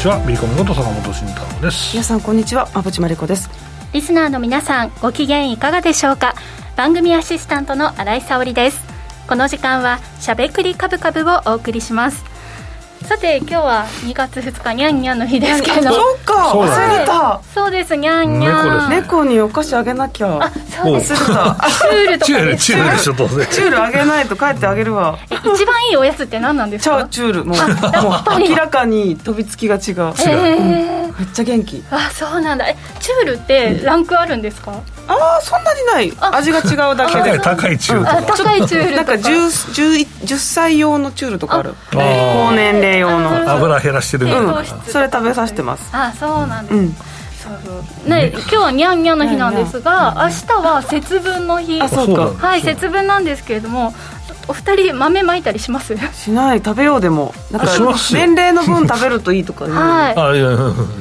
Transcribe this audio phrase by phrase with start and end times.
[0.00, 0.32] 皆さんこんにちは。
[0.32, 1.92] ビーコムこと坂本慎太郎です。
[1.92, 2.66] 皆さんこんにちは。
[2.72, 3.50] 馬淵真理子です。
[3.92, 6.34] リスナーの皆さんご機嫌いかがでしょうか？
[6.74, 8.80] 番組アシスタントの新井沙織です。
[9.28, 12.24] この時間はしゃべくりカブカブをお送りします
[13.10, 15.88] さて今日は2月2日にゃんにゃんの日ですけれど。
[15.88, 17.40] もそうか忘れた。
[17.52, 18.90] そうですにゃんにゃん。
[18.90, 20.38] 猫にお菓子あげなきゃ。
[20.40, 20.48] あ
[20.80, 21.14] そうです。
[21.14, 22.96] 忘れたチュールとチュールチュール。
[22.96, 25.18] でしょ当然チュールあげないと帰ってあげるわ。
[25.28, 26.98] 一番いいおやつって何なんですか？
[26.98, 27.58] ーチュールもう。
[28.48, 29.80] 明らかに飛びつきが違う。
[29.80, 31.18] えー。
[31.18, 31.82] めっちゃ元気。
[31.90, 32.68] あそうなんだ。
[32.68, 34.80] えチュールってランクあるんですか、
[35.14, 36.12] ああそんなにない。
[36.36, 38.36] 味が違うだけ高いで高いチュールあとか。
[38.38, 39.12] 高いチュールとか。
[39.12, 41.74] なんか 10, 10, 10歳用のチュールとかある。
[41.92, 43.50] 高年齢用の。
[43.52, 44.58] 油減らしてるみたいな。
[44.58, 45.88] うんそれ食べさせてます。
[45.92, 46.92] あそうなんです、うん。
[46.92, 48.08] そうそう。
[48.08, 51.80] ね今日はにゃんにゃんの日なんですが明日は節分の日。
[51.80, 52.28] あそうか。
[52.28, 53.94] そはい節分なんですけれども
[54.48, 55.96] お二人豆まいたりします？
[56.12, 56.58] しない。
[56.58, 57.32] 食べようでも。
[57.50, 57.68] なんか
[58.10, 60.16] 年齢の分食べるといいとか言う はい。
[60.16, 60.50] あいやいや。
[60.50, 60.56] いや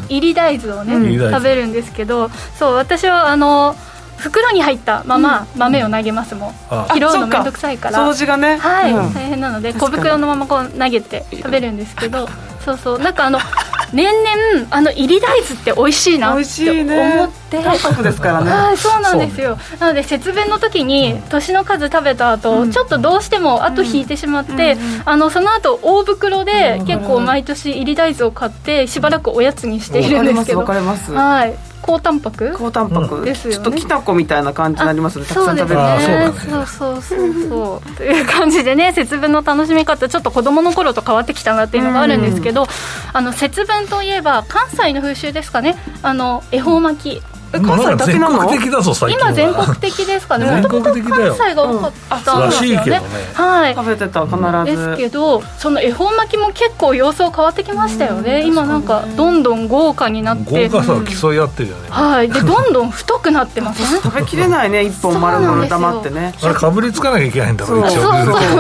[0.10, 3.76] 入り大豆をね、食べるんですけどそう私はあの
[4.20, 6.88] 袋に入ったまま豆を投げますもん、あ。
[6.94, 8.00] 拾うのめんどくさいから。
[8.00, 8.58] 掃除がね。
[8.58, 9.14] はい、うん。
[9.14, 12.28] 大変なので小袋のままこう投げて食べるんですけど。
[12.64, 13.00] そうそう。
[13.00, 13.40] なんかあの
[13.92, 17.14] 年々あの入り大豆って美味しいなっ美味していね。
[17.14, 17.64] 思って。
[17.64, 18.52] 淡白ですからね。
[18.52, 19.58] はいそうなんですよ。
[19.80, 30.60] なので節分の時に年の数食べた後、ちょっとどうしても後引いてしまって、あのその後大袋で結構毎年入り大豆を買ってしばらくおやつにしているんですけど。
[30.60, 31.12] わかります。
[31.12, 32.56] はい高タンパク？
[32.58, 33.56] 高タンパク、うんですよね。
[33.56, 35.26] ちょっときな粉みたいな感じになりますね。
[35.26, 37.92] たくそうですさん食べるそうそうそうそうそう。
[37.98, 42.68] という感じでね節分の楽しみ方ちょっと子供の頃と変わってきたなっていうのがあるんですけど、
[43.14, 45.78] あの節分といえば関西の風習ですかね。
[46.02, 47.22] あの恵方巻き
[47.54, 48.40] え関西だけなの？
[48.40, 49.32] 全国的だぞ最近は。
[49.32, 50.46] 今全国的ですかね。
[50.50, 51.92] 全もともと国的だよ関西が多かっ
[52.24, 52.78] たんらですよね。
[52.78, 53.02] しいけどね。
[53.34, 54.66] はい食べてた必ず。
[54.66, 58.44] ですけどその恵方巻きも結構様相変わってきましたよね。
[58.46, 60.70] 今なんかどんどん豪華になって。
[60.70, 61.82] 豪華さを競い合ってるよね。
[61.90, 62.30] はい。
[62.30, 63.82] でどんどん太くなってます。
[63.82, 66.34] ね 食べきれないね一本丸々黙ってね。
[66.42, 68.02] あれかぶりつかなきゃいけないんだろうそうそう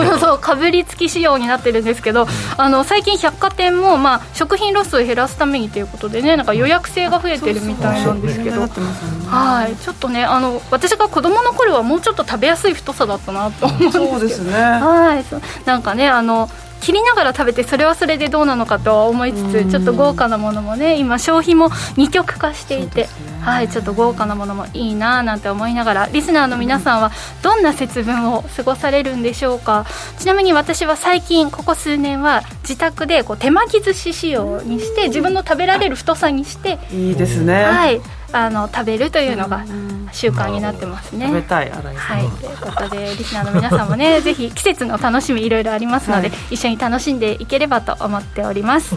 [0.09, 2.27] そう そうかぶりつき仕様になってるんですけど、
[2.57, 8.61] あの最近百貨店も、まあ、食品ロスを減らすためにということでねなんか予約制が増えてるみたいなんですけど。
[8.61, 9.25] なってますよね。
[9.27, 9.75] はい。
[9.75, 14.09] ちょっとねあの私が子供の頃はもうちょっと食べやすい太さだったなと思うんですけど。
[14.11, 14.53] そうですね。
[14.53, 15.25] はい。
[15.65, 16.49] なんかねあの
[16.81, 23.09] 切りながら食べてそれはそれでどうなのかとは思いつつちょっと豪華なものもね今消費も二極化していて、
[23.41, 23.67] はい。
[23.67, 27.11] ちょっと豪華なものもいいななんて思いながらリスナーの皆さんは
[27.43, 29.85] どんな節分を過ごされるんでしょうか。
[30.17, 37.99] ちなみに私は最近ここ数年は自宅でこう手巻き寿司仕様にして自分の食べられる太さにして、いいですね、はい
[38.31, 39.65] あの食べるというのが
[40.11, 41.27] 習慣になってますね。
[41.27, 46.37] 食べたい新井さん、はい、ということでリスナーの皆さんもね ぜひ季節の楽しみいろいろありますので、はい。
[46.51, 48.95] 一緒に楽しんでいければと思っております。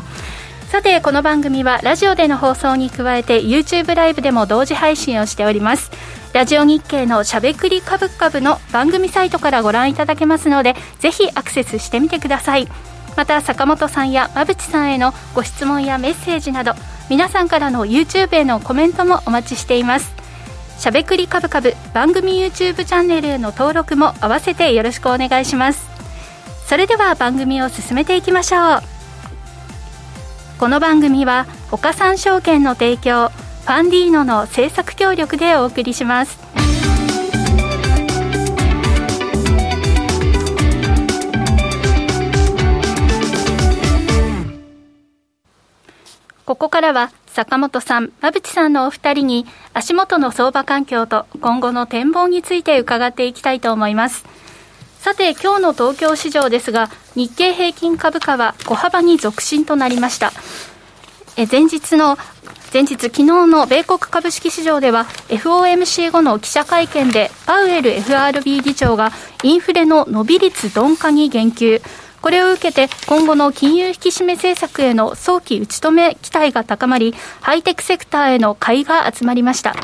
[0.68, 5.90] さてこの番組はラジオでの放送に加えて YouTube ライブでも同時配信をしております。
[6.32, 12.68] ラジオ日経のしゃべくりカブカブの番組サイトからご覧いただけますのでぜひアクセスしてみてください
[13.16, 16.72] また坂本さんや馬淵さんへのご質問やメッセージなど
[17.10, 20.14] 皆さんからの YouTube へのコメントもお待ちしています。
[20.78, 25.86] しゃべくりカブカブ番組 YouTube チャンネルへの登録も合わせてよろしくお願いします。
[26.66, 28.82] それでは番組を進めていきましょう。
[30.58, 36.38] この番組は岡三証券の提供ファンディーノの制作協力でお送りします。
[46.44, 54.24] ここからは坂本さん、馬淵さんのお二人に足元の相場環境と今後の展望について伺っていきたいと思います。
[54.98, 60.32] さて今日の東京市場ですが日経平均株価は小幅に続伸となりました。
[61.36, 62.18] え前日の
[62.72, 69.12] 前日昨日の米国株式市場では FOMC 後の記者会見でパウエル FRB 議長が
[69.42, 71.82] インフレの伸び率鈍化に言及
[72.22, 79.74] これを受けて今後の金融引き締め政策への早期打ち止め期待が高まりハイテクセクターへの買いが集まりました。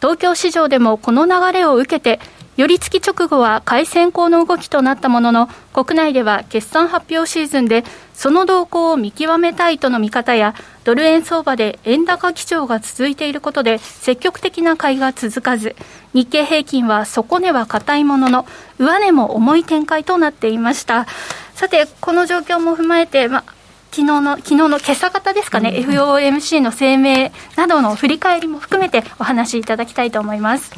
[0.00, 2.20] 東京市場でもこの流れを受けて
[2.56, 7.82] 寄り付き直後は買い先行の動きとなったものの国内では決算発表シーズンで
[8.12, 15.74] その動向を見極めたいとの見方やドル円相場で円高基調が続いていることで積極的な買いが続かず
[16.12, 18.46] 日経平均は底値は硬いものの
[18.78, 21.06] 上値も重い展開となっていました。
[21.54, 23.44] さてこの状況も踏まえて、ま
[23.92, 30.72] 昨日の昨日の今朝方ですかね、FOMC の声明などの振り返りも含めてお話しいただきたいと思います。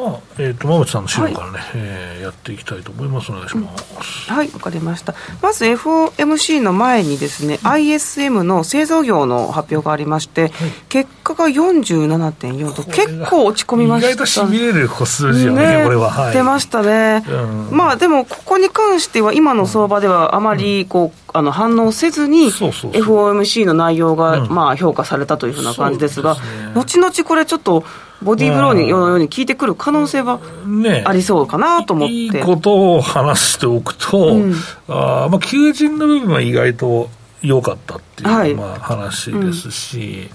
[0.00, 3.32] ままあ、えっ、と、馬渕さんの資料からね、えーやっていきたいと思います。
[3.32, 4.30] お願いします。
[4.30, 5.14] はい、わかりました。
[5.42, 10.52] まず FOMC の前にですね、ISM の製造業の発表がありまして、
[10.88, 14.08] 結果が47.4と、結構落ち込みました。
[14.10, 16.10] 意外としびれる数字よね、これは。
[16.10, 16.34] はい。
[16.34, 26.36] 出ましたね、うんまあでも、ここに関しては、今の相場ではあまりこう、あの反応せずに、FOMC の内容が、うんまあ評価されたというふうな感じですが、
[26.74, 27.84] 後々これ、ちょっと
[28.22, 32.14] ボディーブローにのように効いてくる可能性はねありそうかなと思って。
[32.14, 34.54] いいことを話しておくと、うん。
[34.88, 37.08] あーまあ、求人の部分は意外と
[37.42, 38.54] 良かったっていう、はい。
[38.54, 40.28] まあ、話ですし、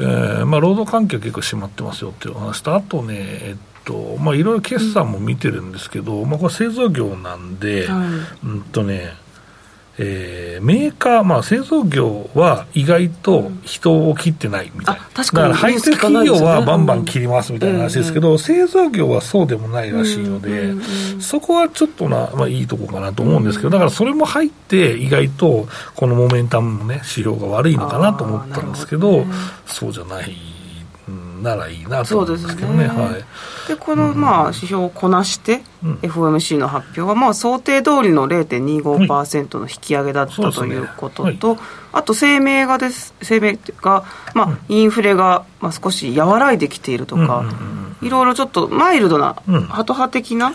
[0.00, 8.46] えーまあ、労働環境結構締まってますよっていう話と、あとね、えっとまあ、いろいろ決算も見てるんですけど、まあ、これ製造業なんで、はい。
[8.46, 9.14] うんとね、
[9.98, 20.82] えーメーカー、まあ、製造業は意外と人を切ってないみたいな、あ確かにだからハイテク企業はバンバン切りますみたいな話ですけど、製造業はそうでもないらしいので、うんうんう
[21.16, 29.26] んそこはちょっとな、まあ、いいとこかなと思うんですけど、だからそれも入って、意外とこのモメンタムの、ね、指標が悪いのかなと思ったんですけど、ね。
[29.66, 30.57] そうじゃない、うん
[31.42, 32.84] ならいいなと思うんですけどね。
[32.84, 33.24] ですねはい。
[33.68, 35.94] でこのまあ指標をこなして、うん。
[35.96, 40.68] FOMC の発表はまあ想定通りの0.25%の引き上げだったそうですね。
[40.68, 41.38] ということはい。
[41.38, 41.58] と、
[41.92, 44.04] あと声明がです声明が、
[44.34, 47.44] まあ、インフレがまあ少し和らいできているとか、
[48.02, 49.60] いろいろちょっとマイルドな、うん。
[49.62, 50.54] ハト派的な。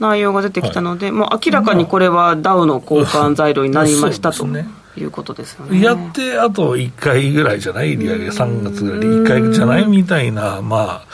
[0.00, 4.38] 内容が出てきたので、もう明らかにこれはダウの交換材料になりましたと。
[4.38, 5.80] そうですねいうことですよね。
[5.82, 7.96] やってあと1回ぐらいじゃない？
[7.96, 9.06] 利上げ、3月ぐらいで。
[9.06, 11.06] 1回じゃないみたいな、まあ、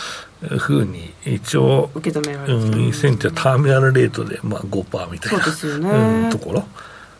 [0.59, 5.91] ふうに、一応、受け止められてうん、センティブターミナルレートで、まあ、5%みたいなそうですよね。
[5.91, 6.65] うん、ところ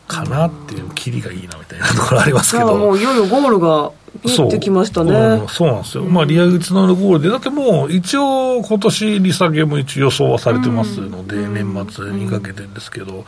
[0.07, 2.91] かなっていう、キリがいいなみたいなところありますけじゃあもど。
[2.91, 3.91] ういよいよゴールが
[4.23, 5.11] 見えてきましたね。
[5.11, 13.25] うんそうなんですよ、まあ、利上げつながるゴールで、だってもう一応、今年利下げも一応予想はされてますので、年末にかけてですけど、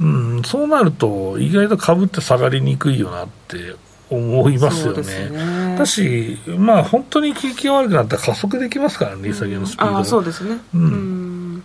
[0.00, 3.76] うん、そうなると、意外と株って下がりにくいよなって
[4.10, 5.30] 思いますよね。
[5.30, 5.76] ね。
[5.78, 10.58] だし、まあ、本当に景気が悪くなったら加速できますからね、利下げのスピードもああそうですね。
[10.74, 10.82] うん。
[10.82, 11.21] うん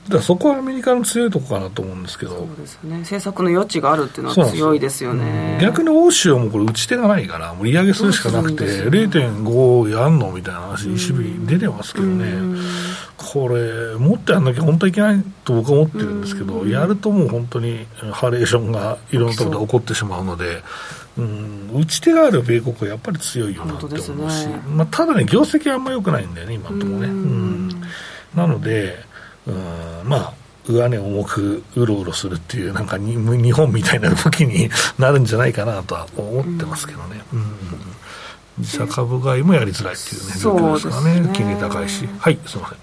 [0.09, 2.47] だそこはアメリカの強いところかなと思うんですけどそう。
[2.57, 2.99] ですね。
[2.99, 5.59] 政策の余地があるっていうのは強いですよね。
[5.61, 12.59] 逆に欧州はもうこれ打ち手がないから、利上げするしかなくて、どうするんです0.5やんのみたいな話、ECB 出てますけどね、
[13.17, 20.63] これ、もっとやんなきゃ本当はいけないと僕は思ってるんですけど、やるともう本当にハレーションがいろんなところで起こってしまうので、
[21.17, 23.99] うん、打ち手がある米国はやっぱり強いよなって思う
[24.29, 27.07] し、ねまあ、ただね、業績はあんま良くないんだよね、今のところね。
[27.07, 27.81] うんうん
[28.35, 29.03] なので、
[29.47, 30.33] うん、まあ、
[30.67, 37.21] 上値重くうろうろするっていう、なんかに日本みたいな動きになるんじゃないかなとは思ってますけどね。
[37.33, 37.43] うん。
[38.59, 41.31] 自社株買いもやりづらいっていうね、状況ですからね。
[41.33, 42.07] 金利高いし。
[42.19, 42.77] はい、すみません。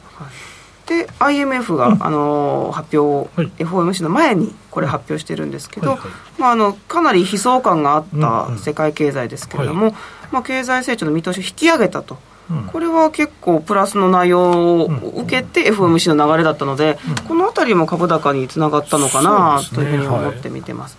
[0.87, 3.51] で IMF が、あの発表、はい。
[3.59, 5.99] FOMC の前にこれ発表してるんですけど、はい。
[5.99, 6.09] はい
[6.39, 9.95] まあ、あのかなり悲壮感があっうんうんた世界経済ですけれども、
[10.31, 12.19] まあ、経済成長の見通しを引き上げたと。
[12.51, 12.65] うん。
[12.65, 19.67] これは結構プラスの内容を受けて FOMC の流れだったので、このあたりも株高につながったのかなね。
[19.75, 20.99] というふうに思って見てます。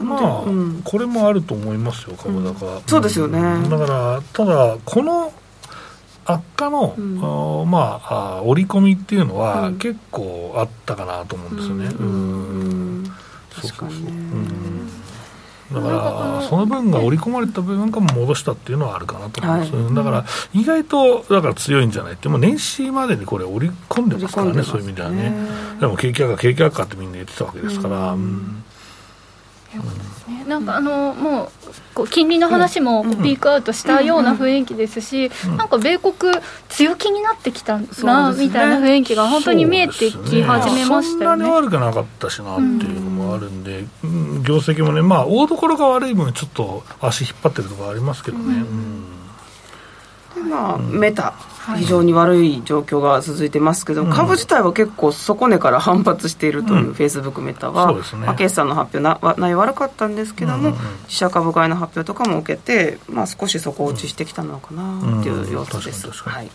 [0.00, 0.08] うん。
[0.08, 0.82] まあ、うん。
[0.84, 2.82] これもあると思いますよ、株高。
[2.86, 3.40] そうですよね。
[3.40, 3.68] ん。
[3.68, 5.32] だから、ただ、この
[6.24, 7.70] 悪化の、うん。
[7.70, 9.78] まあ、織り込みっていうのは、うん。
[9.78, 11.86] 結構あったかなと思うんですよね。
[11.98, 12.06] うん。
[12.06, 12.12] う
[13.02, 13.12] ん。
[13.54, 14.10] 確かにね。
[14.10, 14.75] うん
[15.72, 19.82] だから、その分が織り込まれた分なんかも戻したっていうのはあるかなと思います、はい。
[19.82, 25.34] うんだから、意外とだから強いんじゃないって、もう年始までにこれ、織り込んでますからね、そういう意味ではね。
[25.80, 28.62] でも景気悪化、景気悪化ってみんな言ってたわけですから、うん
[29.74, 31.50] うんねなんかあのもう
[31.94, 36.14] こう金利の話もピークアウトしたような雰囲気ですし、なんか米国
[36.68, 41.36] 強気になってきたな、みたいな雰囲気が本当に見えてき始めましたよね。
[41.36, 48.44] そんなに悪くなかったしなっていうのもあるんで、うん業績もね、まあ、大所が悪い分、ちょっと足引っ張ってるところありますけどね。
[48.44, 49.04] うん
[50.34, 51.34] でまあ、メタ、
[51.74, 54.10] 非常に悪い状況が続いてますけど、うん。
[54.10, 56.94] 株自体は結構底値から反発しているという、うん。
[56.94, 58.26] フェイスブックメタは、そうですね。
[58.26, 60.78] まあ決算の発表なわ内容悪かったんですけども、うんうんうん。
[61.04, 66.06] 自社株買いの発表とかも受けて、まあ、少し底落ちしてきたのかなっていう様子です。
[66.06, 66.36] うん確かに。
[66.36, 66.50] はい。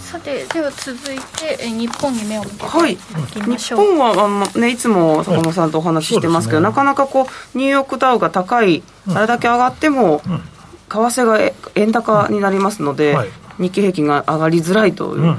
[0.00, 2.92] さてでは続いてえ日本に目を向けてはい。
[2.94, 3.96] いきまし日ょう。
[3.96, 10.42] 本は、あのね、いつも坂本さんとお話ししてますけど、ねなかなかこうニューヨークダウが高い、うんあれだけ上がっても、うん
[10.88, 13.28] 為替がえ円高になりますので、はい。
[13.58, 15.36] 日経平均が上がりづらいという、うんうん。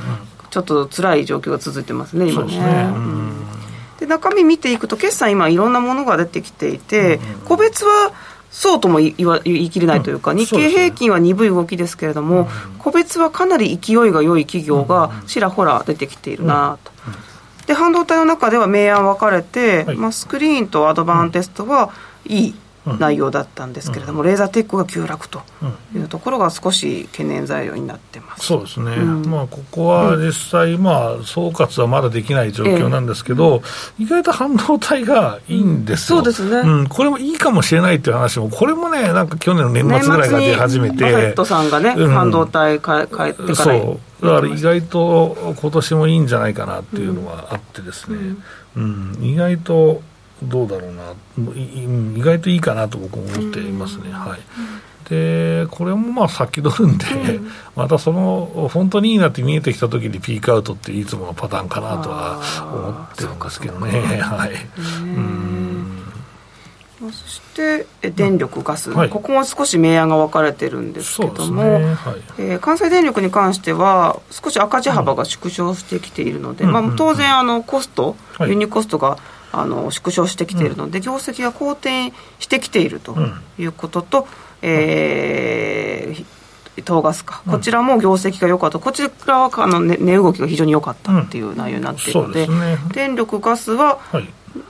[0.49, 2.47] ちょっと辛い状況が続いてますね、今ね。
[2.47, 2.91] ですね。
[2.95, 2.99] う
[4.03, 4.07] うん。
[4.07, 8.11] 中身見ていくと、決算、今、いろんなものが出てきていて、うんうん個別は
[8.51, 10.37] そうとも言い切れないというか、うん。
[10.37, 12.47] 日経平均は鈍い動きですけれども、
[12.79, 16.91] 個別はかなり勢いが良い企業がちらほら出てきているなと。
[17.67, 19.97] で半導体の中では明暗分かれて、はい。
[19.97, 21.91] まあ、スクリーンとアドバンテストは
[22.25, 22.55] いい
[22.97, 25.41] 内容だったんですけれども、レーザーテックが急落と
[25.95, 28.47] いうところが少し懸念材料になってます。
[28.47, 29.25] そうですね、うん。
[29.25, 33.61] まあ、ここは実際、まあ、総括はまだできない状況なんですけど、
[33.97, 36.57] 意外と半導体がいいんですよ、そうですね。
[36.57, 42.13] うん、これもいいかもしれないっていう話も、これもね、なんか去年の年末ぐらいから出始めて、バフェットさんがね、うん。
[42.13, 43.55] 半導体か帰ってから。
[43.55, 48.17] そう、だから意外と今年もいいんじゃないかなっていうのはあってですね、
[48.75, 49.17] うん。
[49.21, 50.01] 意外と
[50.43, 51.13] どうだろうな、
[52.15, 54.11] 意外といいかなと僕も思っていますね。
[54.11, 54.39] はい。
[55.09, 57.05] でこれもまあ先取るんで、
[57.75, 62.39] またその本当にいいなって見えてきたときにピークアウトっていつものパターンかなとは
[62.71, 63.99] 思ってるんですけどね。
[64.21, 64.51] はい。
[64.77, 66.03] うん。
[67.01, 69.09] まあそしてえ電力、ガス、はい。
[69.09, 71.95] ここも少し明暗が分かれてるんですけども、ね。
[71.95, 72.15] はい。
[72.37, 78.49] えー関西電力に関しては少し赤字幅が縮小してきているので、まあ、うんうん当然あのコスト、はい。
[78.49, 79.17] 輸入コストが
[79.51, 83.15] あの縮小してきているので、業績が好転してきていると
[83.57, 84.27] いうことと、
[84.61, 86.25] えー
[86.81, 92.77] 東ガスか、こちらも業績が良かった、こちらはあの、ね、値動きが非常に良かったっていう内容になっているので、そうですね。
[92.93, 94.29] 電力、ガスははい。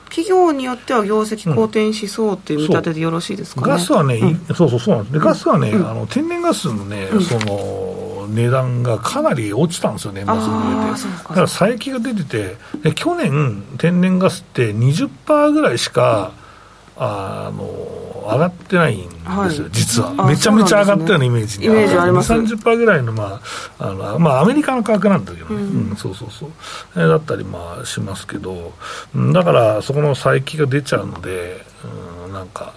[0.10, 3.68] 企業によっては業績好転しそうという見立てでよろしいですかね。
[3.68, 5.14] ガスはね、いそうそうそうなんです。
[5.14, 10.46] でガスはね、あの天然ガスのね、その値段がかなり落ちたんですよ、年末にあ
[10.90, 11.08] 向けて。
[11.08, 16.32] だから佐伯が出ててで、去年、天然ガスって20%ぐらいしか、
[17.02, 18.00] あの
[18.32, 19.52] 上がってないんですよ、はい。
[19.72, 20.14] 実は。
[20.18, 20.28] あ。
[20.28, 22.34] めちゃめちゃ上がったようなイメージイメージあります。
[22.34, 23.42] 2、30%ぐらいの、ま
[23.80, 26.50] ああのまあ、アメリカの価格なんだけどね、うんそうそうそう、
[26.96, 28.74] えーだったりまあしますけど、
[29.16, 31.66] うんだからそこの佐伯が出ちゃうので、
[32.26, 32.74] うん、なんか。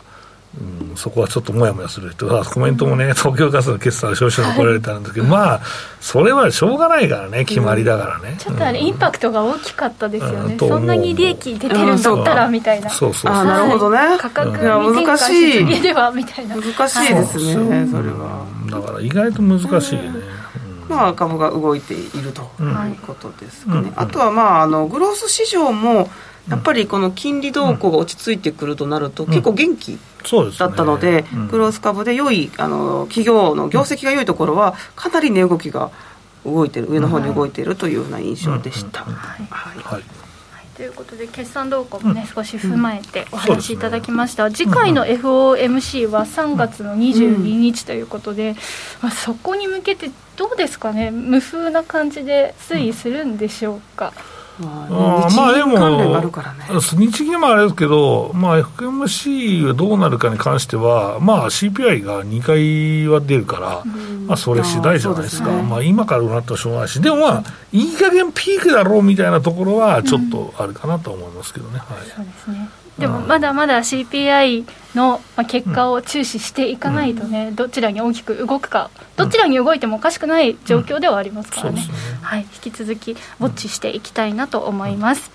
[0.60, 5.60] うん、そこはちょっともやもやする人がコメントもね、東京ガスの決算消費者に怒られたんですけど、まあ、
[6.00, 8.36] それはしょうがないからね、決まりだからね。
[8.38, 13.44] ちょっとあれ、インパクトが大きかったですよね、うんそんなに利益出てるんだったらみたいな、そうそうそう。
[13.46, 13.98] なるほどね。
[14.18, 17.64] 価格にいや転嫁難しではみたいな、難しいですね、そうそう。
[17.90, 18.46] それは。
[18.70, 20.21] だから意外と難しいよね。
[20.96, 23.92] まあ、株が動いているとんいうことですかね、うん。
[23.96, 26.10] あとは、まあ、あのグロース市場も
[26.48, 29.98] やっぱりこの金利動向が落ち着いてくるとなると、結構元気。
[30.58, 31.48] だったので、うん。
[31.48, 35.90] グロース株で良いあの企業の業績が良いところは、かなり値動きが
[36.44, 39.02] 動いてる、上の方に動いているというような印象でした。
[39.02, 39.48] はい。
[39.82, 40.02] はい。
[40.76, 48.56] ということで決算動向もね、少し踏まえてお話しいただきました、次回の FOMC は3月の22日ということで、
[49.02, 51.10] まあ、そこに向けてどうですかね。
[51.10, 56.20] 無風な感じで推移するんでしょうか、まあーまあでも、
[56.96, 63.84] 日銀もあれですけど、まあ、FMC がどうなるかに関しては、まあ、CPI が2回は出るから、
[64.26, 71.78] まあ、それ次第じゃないですか、まあ、今からなったらしょうがないし、でもまあ、いい加減ピークだろうみたいなところは、ちょっとあるかなと思いますけどね。
[71.78, 71.86] はい。
[72.14, 81.82] そうですねでもまだまだ CPI のまあ結果を注視していかないとね、どちらに大きく動くかどちらに動いてもおかしくない状況ではありますからね。
[82.20, 85.30] はい、引き続きウォッチしていきたいなと思います、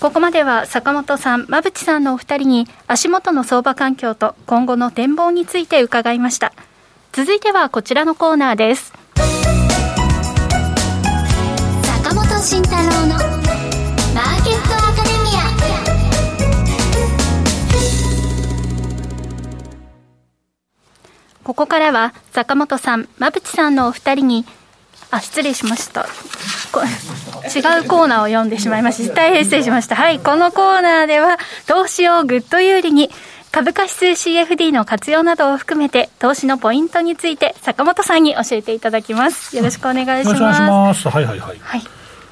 [0.00, 6.52] ここまでは坂本さん、馬淵さんのお二人に足元の相場環境と今後の展望について伺いました。
[7.12, 8.92] 続いてはこちらのコーナーです。
[12.02, 13.31] 坂本慎太郎の
[21.44, 24.46] ここからは坂本さん、馬淵さんのお二人に、
[25.10, 26.06] あ、失礼しました。
[26.72, 29.14] こ違うコーナーを読んでしまいました。
[29.14, 29.96] 大変失礼しました。
[29.96, 33.10] はい、このコーナーでは、投資をぐっと有利に、
[33.50, 39.54] 株価指数 CFD の活用などを含めて、投資のポイントについて、坂本さんに教えていただきます。
[39.54, 40.60] よろしくお願いします。
[40.62, 41.08] ます。
[41.08, 41.58] はいはいはい。
[41.60, 41.82] はい。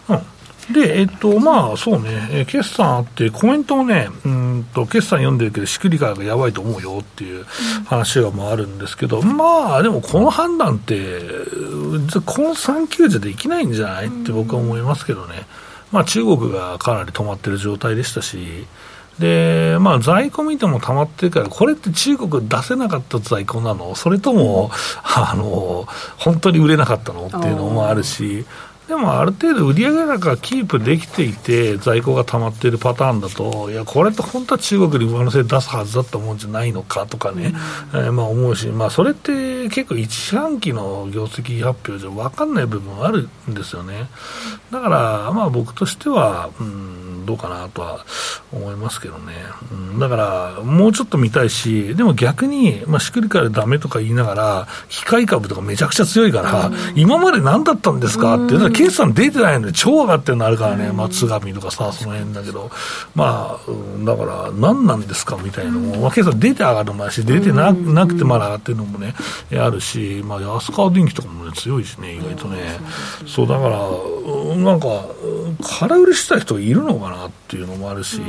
[0.09, 0.40] うん
[0.73, 7.45] で、えっと、まあ、そうね、えー決算あって、コメントもね、うんと、決算読んでるけど、仕組みがやばいと思うよっていう
[7.87, 15.47] 話がまああるんですけど、まあ、でもこの判断って、うんこの3級じゃできないんじゃないって僕は思いますけどね。
[15.93, 18.67] まあ、中国がかなり止まってる状態でしたし、
[19.19, 23.95] で、まあ、在庫見ても溜まってるから、これって中国出せなかった在庫なの？
[23.95, 24.71] それとも、
[25.03, 25.87] あの、
[26.17, 27.27] 本当に売れなかったの？
[27.27, 28.47] っていうのもあるし、
[28.91, 37.55] でもある程度売上高がキープできていて、在庫が溜まっているパターンだと、いや、これって本当は中国に上乗せ出すはずだったもんじゃないのかとかね、
[37.95, 44.09] えーまあ思うし、まあそれって結構一四半期の業績発表じゃ分かんない部分はあるんですよね。
[44.73, 48.05] だから、まあ僕としては、うん、どうかなとは
[48.53, 49.35] 思いますけどね、
[49.71, 62.71] うん、だからもうちょっと見たいし、でも逆に、まあ、シクリカルだめとか言いながら、機械株とかめちゃくちゃ強いから、うん、今まで何だったんですかって、だから決算出てないので、超上がってるのあるからね、まあ、津上とかさ、その辺だけど、
[63.15, 69.15] まあ、うん、だから、何なんですかみたいなのも、まあ、決算出て上がるのもあるし、出てななくてまだ上がってるのもね、
[69.53, 72.79] あるし、まあ、安川電機とかも、ね、強いしね、意外とね。
[73.27, 73.79] そうだから、
[74.57, 75.05] なんか、
[75.81, 78.23] 空売りした人いるのかなっていうのもあるし、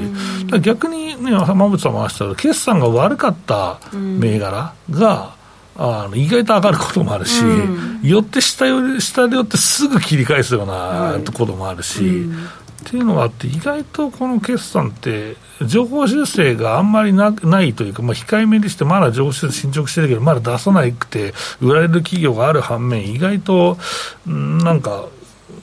[0.62, 5.41] 逆にね、浜口さんも話したけど、決算が悪かった銘柄が、
[5.76, 12.46] あの意外と上がることもあるし、うん、よって下よ下でよってすぐ切り返すようなこともあるし、うん、
[12.82, 23.78] っていうのがあって、意外とこの決算って、情報修正があんまりなないというか、まあ、控えめにして、まだ情報修正進捗してるけど、まだ出さなくて、売られる企業がある反面、意外と、
[24.26, 25.06] なんか、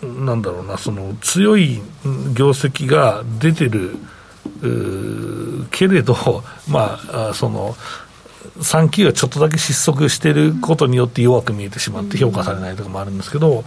[0.03, 1.83] なんだろうな、その強い
[2.35, 3.97] 業績が出てる
[5.71, 6.17] けれど、
[6.69, 7.77] まあ、その、
[8.59, 13.65] 3期がちょっとだけ失速していることによって弱く見えてしまって評価されないとかもあるんですけど、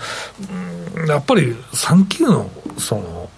[1.07, 3.29] やっぱり3期のその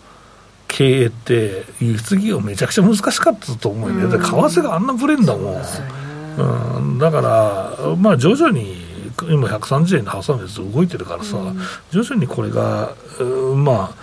[0.68, 5.62] 経営って輸出企業めちゃくちゃ難しかったと思うよね、為替があんなぶれんだもん、
[6.38, 8.76] うん、だから、まあ、徐々に
[9.30, 11.38] 今130円で挟んで動いてるからさ、
[11.92, 12.96] 徐々にこれが、
[13.56, 13.94] ま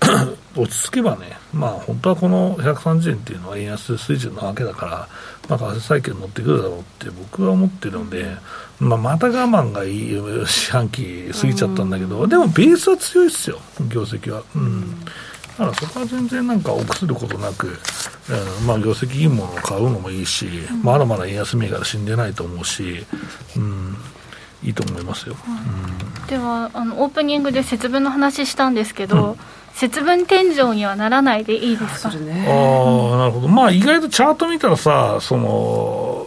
[0.00, 5.08] あ落ち着けばね、まあ、本当はこの130円っていうのは円安水準なわけだから、
[5.48, 8.36] まあ、為替債券乗ってくるだろうって僕は思ってるので、
[8.78, 14.42] まあ、また我慢がいい四半期過ぎちゃったんだけど、でもベースは強いですよ、業績は。
[14.54, 15.04] うん。
[15.04, 15.06] だ
[15.58, 18.66] からそこは全然なんか臆することなく、うん。
[18.66, 23.06] まあ、業績いいものを買うのもいいし、うん、まだまだ円安銘柄死んでないと思うし、
[23.56, 23.96] うん、
[24.62, 29.36] いいと思いますよ、うん、ではあのオープニングで節分の話したんですけど、
[29.74, 33.48] 節分天井にはならないでいいですか、ね、ああなるほど。
[33.48, 36.26] まあ意外とチャート見たらさその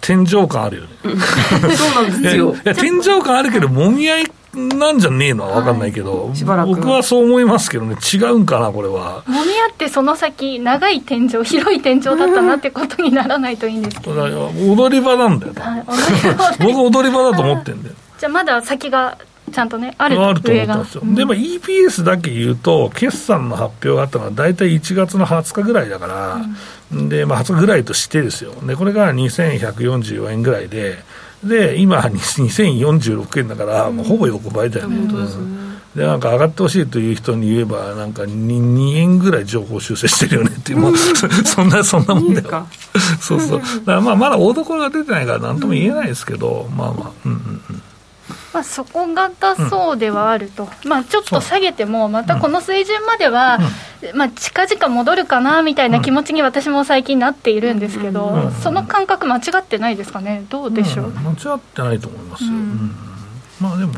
[0.00, 0.88] 天井感あるよね。
[1.76, 2.54] そうなんですよ。
[2.74, 7.96] 天井感あるけどもみ合いなんじゃねえのは分かんないけど、はい、僕はそう思いますけどね。
[8.12, 9.22] 違うんかなこれは。
[9.26, 15.84] もみ合ってその先長い天井広い天井だったなってことにならないといいんですけど、踊り場なんだよ、はい、
[16.64, 17.94] 僕踊り場だと思ってんだよ。
[18.18, 19.18] じゃあまだ先が
[19.52, 26.40] ちゃんとね、あるあるとですよ、うん、でも EPS だけ言うと、決算の発表があったのは、大体1月の20日ぐらいだから、
[26.92, 30.98] うん、でまあ、20日ぐらいとしてですよ、でこれが2144円ぐらいで、
[31.44, 34.96] で今、2046円だから、もうほぼ横ばいだよね。
[34.96, 35.66] うん。
[35.94, 40.96] でなんか上がってほしいという人に言えば、なんか 2, 2円ぐらい情報修正してるよねっていう、
[41.46, 42.66] そんな、そんなもんだよ。
[43.18, 43.60] そうそう。
[43.60, 47.38] だからまあまだ大所が出てないから、なんとも言えないですけど、まあまあ、うんうん
[47.70, 47.82] うん。
[48.52, 53.58] まあ、底堅そうではあると、うん、まあ、ちょっと下げても、またこの水準までは、
[54.02, 54.12] う。
[54.14, 62.50] ん、まあ、近々戻るかなみたいな気持ちに私も最近なっているんですけど、うん、その感覚、間違ってないですかね、どうでしょう、間違ってないと思いますよ、
[63.60, 63.92] まあでも、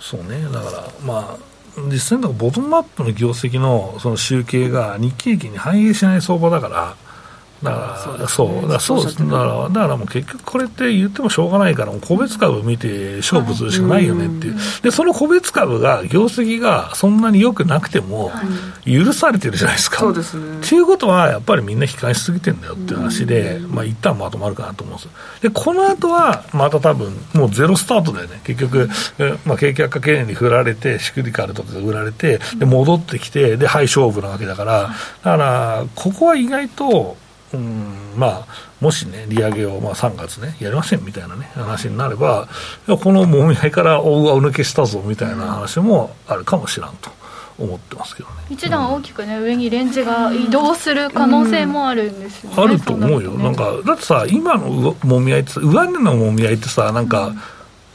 [0.00, 1.54] そうね、だから、まあ、
[1.90, 6.96] 実際のボトムアップの業績のその集計が日経平均に反映しない相場だから、
[7.64, 18.30] だからそう、だそうですだからだからもう結局これって言ってもしょうがないから個別株見て勝負するしかないよねっていう、でその個別株が業績がそんなに良くなくても
[18.84, 19.98] 許されてるじゃないですか。
[19.98, 20.58] そうですね。
[20.58, 25.08] っていうことはやっぱりみんな悲観しすぎてんだよっていう話で、まあ一旦まとまるかなと思うんです
[25.42, 28.40] でこの後はまた多分もうゼロスタートだよね。
[28.44, 28.88] 結局、
[29.46, 34.74] まあ、景気悪化懸念に振られてシクリカルとかが売られてで戻ってきてではい勝負なわけだから。
[34.74, 34.88] だ
[35.22, 37.16] からここは意外と
[37.54, 38.46] うんまあ、
[38.80, 42.48] もしね、利上げをまあ3月ね、やりませんみたいなね、話になれば、
[42.86, 47.10] このもみ合いから大上抜けしたぞみたいな話もあるかもしれんと。
[47.58, 48.34] 思ってますけどね。
[48.50, 57.32] 一段大きくね、うん、上にレンジが移動する可能性もあるんですよね、うん、あると思うよ、ね、なんかだってさ今のもみ合いって上値のもみ合いってさなんか、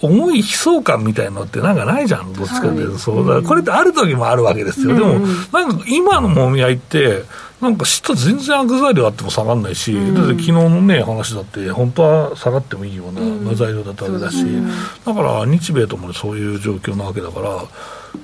[0.01, 5.19] 重い悲壮感みたいなのってなんかないじゃん、どっちかっていうと、はい、そうだこれってある時もあるわけですよ、うん、でも、
[5.51, 7.23] なんか今のもみ合いって、
[7.61, 14.69] なんか下全然悪材料あっても下がらないし、うん、だって昨日のね話だって本当は下がってもいいような無材料だったわけだし、うん、
[15.05, 17.63] だから日米ともそういう状況なわけだから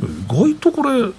[0.01, 1.11] 意外とこれ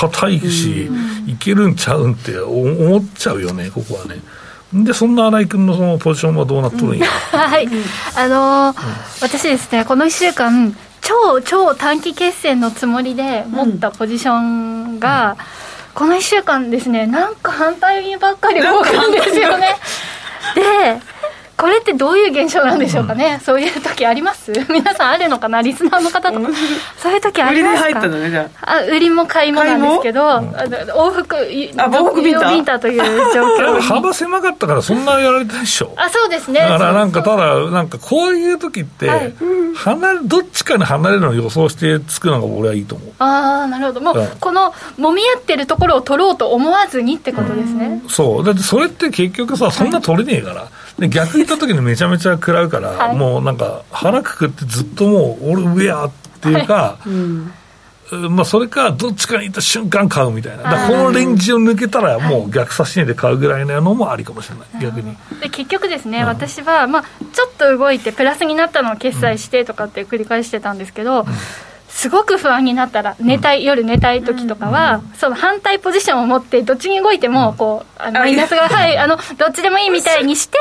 [0.00, 0.40] 硬い。
[0.40, 0.88] し、
[1.26, 4.20] いけるんちゃうんって思っちゃうよねここはね。
[4.72, 7.66] でそんな新井君のそのポジションはどうなっとるんや、 はい、
[8.16, 15.67] あのーうん、私ですねこの1週間超超短期決戦のつもりで持ったポジションが、うん
[15.98, 19.74] この1週間ですねなんか反対にばっかり動くんですよね。
[20.54, 20.62] で
[21.58, 24.52] これってどういう現象なんでしょうかね、そういう時あります？
[24.70, 25.60] 皆さんあるのかな？
[25.60, 26.48] リスナーの方とか。
[26.98, 27.88] そういう時ありますか？
[27.88, 28.80] 売りに入ったのねじゃあ。
[28.82, 35.92] 売りも買いもなんですけど、あの往復あ往復ビンタビンタという状況幅狭かったからそんなやられたでしょ。
[35.96, 36.60] あそうですね。
[36.60, 39.34] だからなんかただなんかこういう時って、はい、
[39.74, 43.12] 離れどっちかに離れるのを予想してつくのが俺はいいと思う。
[43.18, 44.00] ああなるほど。
[44.00, 50.68] もう、うん、この揉み合ってるところを取ろうと思わずにってことですね、うん、そうだってそれって結局さそんな取れねえから、は
[50.98, 57.08] い、で逆に言った時にめちゃめちゃ食らうから、はい、もうなんか腹くくってずっともう俺上やっていうか、はい。
[57.10, 57.52] うん。
[58.10, 65.14] まあ、それか、どっちかに行った瞬間買うみたいな、だこのレンジを抜けたら、もう逆差し値で買うぐらいのもありかもしれない、逆に。
[65.42, 71.26] で結局ですね、うん、私は、まあ、ちょっと動いて、プラスになったのを決済してとかって繰り返してたんですけど、うん
[71.98, 80.56] すごく不安になったら寝たい、夜寝たい時とかは、その反対ポジションを持ってどっちに動いてもこうあのマイナスが、はい、あのどっちでもいいみたいにして、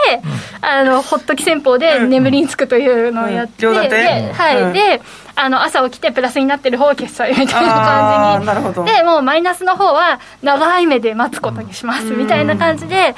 [0.61, 4.99] あのほっとき戦法で眠りにつくというのをやって、ではいで
[5.35, 7.51] あの朝起きてプラスになってる方を決済みたいな。
[7.53, 13.13] 感じにでもうマイナスの方は長い目で待つことにしますみたいな感じで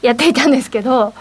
[0.00, 1.12] やっていたんですけど。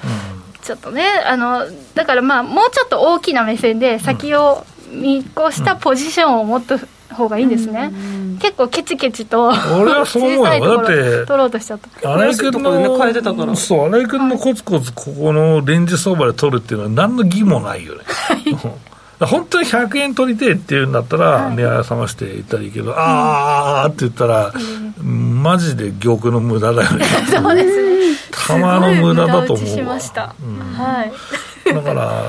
[0.62, 6.80] ちょっとねあのだからまあもうちょっと大きな目線で先を見越したポジションを持った
[7.14, 7.92] 方がいいんですね、
[8.40, 10.78] 結構ケチケチと俺はそう思うよ。
[10.78, 18.02] だって取ろうとしちゃった新井君のそう新井君のコツコツここのレンジ相場で取るっていうのは何の疑問ないよね、
[19.20, 24.52] 本当に100円取りてえっていうんだったら、値上げ探していったらいいけど、うん、あーって言ったら、
[25.00, 27.06] うん、マジで玉の無駄だよね。
[27.28, 27.94] そうですね。
[28.48, 29.68] 玉の無駄だと思う。
[29.68, 30.36] しました。
[30.44, 31.12] うん、はい。
[31.66, 32.24] だから、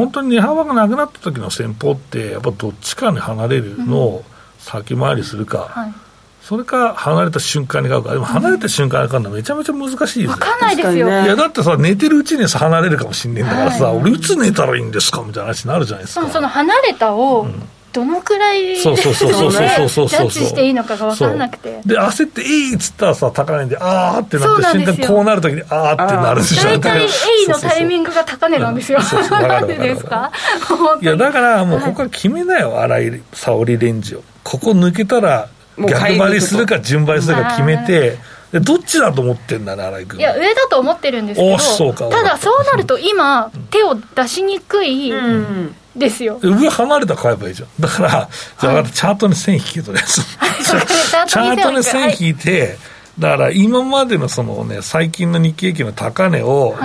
[0.00, 4.24] 本当に値幅がなくなった時の戦法って、やっぱどっちかに離れるのを
[4.58, 5.94] 先回りするか、はい、
[6.42, 10.28] それか離れた瞬間に買うか、でも離れた瞬間に買うのはめちゃめちゃ難しいですよ。
[10.30, 11.08] 分かんないですよ。
[11.08, 16.28] いや、だってさ、寝てるうちに離れるかもしんねえんだからさ、はい、俺、いつ寝たらいいんですかみたいな話になるじゃないですか。
[16.28, 27.06] その離れたを、うんどのくらいそうそうそうそうそうそうジャッジしていいのかが分からなくてで焦って「いい」っつったらさ高値で「あー」ってなって瞬間こうなるときに「あー」ってなるでしょ大体「え
[27.44, 29.00] い」のタイミングが高値なんですよ
[29.30, 30.30] なんでですか
[31.00, 38.18] いやだからもうここは決めなよ荒井沙織レンジをここ抜けたら逆張りするか順張りするか決めて
[38.52, 40.18] どっちだと思ってんだね、新井君。
[40.18, 46.38] いや、上だと思ってるんですけど、ただ、そうなると今、手を出しにくいうんですよ。
[46.42, 47.68] 上離れたら買えばいいじゃん。
[47.80, 48.28] だから、
[48.60, 50.22] じゃあ、チャートに線引けとりあえず。
[51.26, 52.78] チャートに線引いて、
[53.18, 56.76] だから今までのそのね、最近の日経平均の高値を、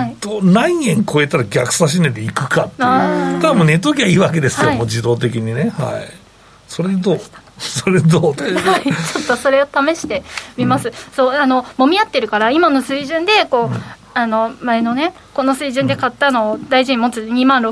[0.42, 3.42] 何円超えたら逆差し値でいくかっていう。
[3.42, 5.72] 多分寝ときゃいいわけですよ、もう自動的にね。
[5.78, 6.10] はい。
[6.68, 7.20] それでどう
[7.58, 8.34] それどう？
[8.34, 10.22] はい、ちょっとそれを試して
[10.56, 17.62] みます、うん、そうあの揉み合ってるから今の水準でこう、うん、あの前のねこの水準で買ったのを大事に持つ2万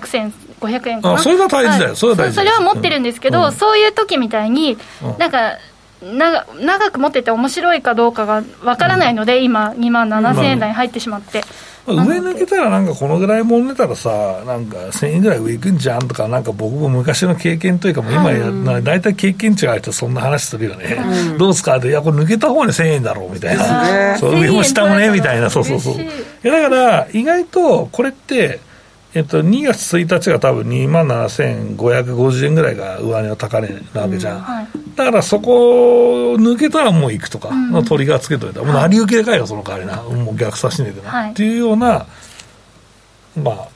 [0.67, 1.15] 6500円かな？
[1.15, 4.79] あそれが大事だよ、はい、それは大事それは持ってるんですけど、うん、そういう時みたいに、
[5.19, 5.59] なんか
[6.03, 11.43] 長長く持ってて面白いかどうかがわからないので、今2万7000円台に入ってしまって。
[11.87, 20.97] 上抜けたらなんかこのぐらいもんでたらさ、なんか1000円ぐらい上行くんじゃんとか、なんか僕も昔の経験というか、もう今や、うん、大体経験値がある人そんな話するよね。
[21.31, 21.77] うん、どうすか？
[21.77, 24.17] って、いや、これ抜けた方に1000円だろうみたいな。
[24.17, 25.95] そう、上も下もね、みたいな、そうそうそう。
[25.97, 26.07] い
[26.43, 28.61] や、だから、意外とこれって、
[29.17, 42.07] えっと、2月1日が多分2万7550円ぐらいが上値の高値なわけじゃん、うんはい、だからそこ抜けたらもう行くとかのトリガーつけといたら、うん、もう成り行きで買えよその代わりな、もう逆差し値でな、はい、っていうような
[43.41, 43.69] まあ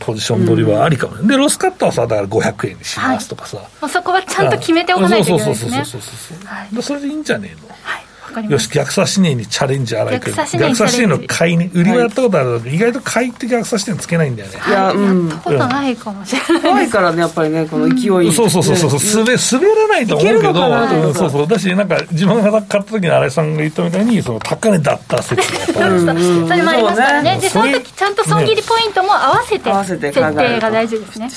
[0.00, 5.70] ポジション取りはありかも、うん、でロスカットはさだから500円にしますとかさ、はい、そこはちゃんと決めておかないといけないですね。
[5.70, 7.68] そうそうそうそうそう、はい、それでいいんじゃねえの？
[7.82, 8.01] はい
[8.40, 10.34] よし、逆差し値にチャレンジ荒井君。
[10.34, 11.70] 逆差し値の買いね。
[11.74, 14.56] 売りはやったことあるけど、意外と買いって逆差し値つけないんだよね。
[14.66, 15.28] いや、うん。
[15.28, 16.62] やったことないかもしれない。
[16.62, 18.32] 怖いからね、やっぱりね、この勢い。
[18.32, 21.46] そうそうそうそう、滑滑らないと思うけど、そうそう。
[21.46, 26.22] だし、なんか、自分が買った時に荒井さんが言ったみたいに、その高値だった説がやっぱり。
[26.48, 27.38] それもありますからね。
[27.40, 31.30] で、その時ちゃんと損切りポイントも合わせて、設定が大事ですね。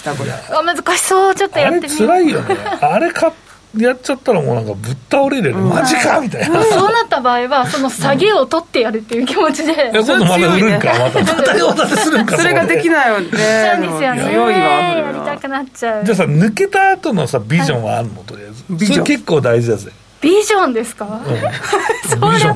[0.65, 2.09] 難しそう、ちょっとやってみよう。
[2.11, 2.57] あれ辛いよね。
[2.81, 3.44] あれ買って、
[3.77, 5.51] やっちゃったらもうなんかぶっ倒れる。
[5.51, 6.19] よね、マジか？
[6.19, 12.37] みたいな、そうなった場合はその下げを取ってやるっていう気持ちで、いや今度また売るんか、 またまた用立てするんか？
[12.37, 12.81] それがで。
[12.81, 13.27] きないよね。
[13.29, 16.05] そうですよね強いわやりたくなっちゃう。
[16.05, 18.23] じゃあさ抜けた後のさビジョンはあるの？
[18.23, 18.63] とりあえず。
[18.69, 19.91] ビジョン結構大事だぜ。
[20.21, 21.19] ビジョンですか、うん、
[22.09, 22.55] それ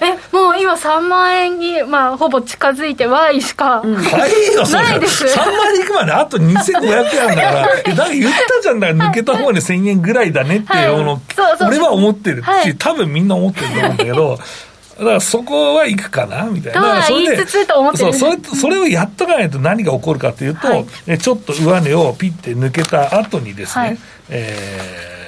[0.00, 0.16] え
[0.60, 4.84] 今3万円に、まあ、ほぼ近づいて Y しか、うん、 はいよそれ。
[4.84, 5.24] ないです。
[5.24, 7.52] 3万円いくまであと2500円あるんだから。
[7.94, 11.20] だから言ったじゃんだから抜けた方に1000円ぐらいだねっていうの、はい、
[11.66, 14.38] 俺は思ってるし、はい、多分みんな思ってると思うんだけど
[15.00, 16.80] だからそこは行くかなみたいな。
[16.80, 18.12] とは言いつつと思ってる。
[18.12, 20.86] そうそれ、それをやっとかないと何が起こるかというと、はい。
[21.06, 23.98] えちょっと上値をピッて抜けた後にですね、はい。
[24.28, 25.20] えー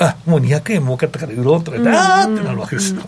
[0.00, 3.02] あもう200円儲かったから売ろうとか言って、あーってなるわけですよ。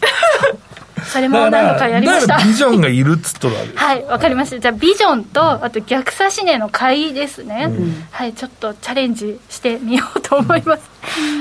[1.04, 3.76] それも何度かやりましただからビジョンがいるっつっとるわけ。
[3.76, 4.58] はい、わかりました。
[4.58, 7.70] じゃあ、ビジョンと、あと逆差し値の買いですね。
[8.10, 10.82] はい、ちょっとチャレンジしてみようと思います。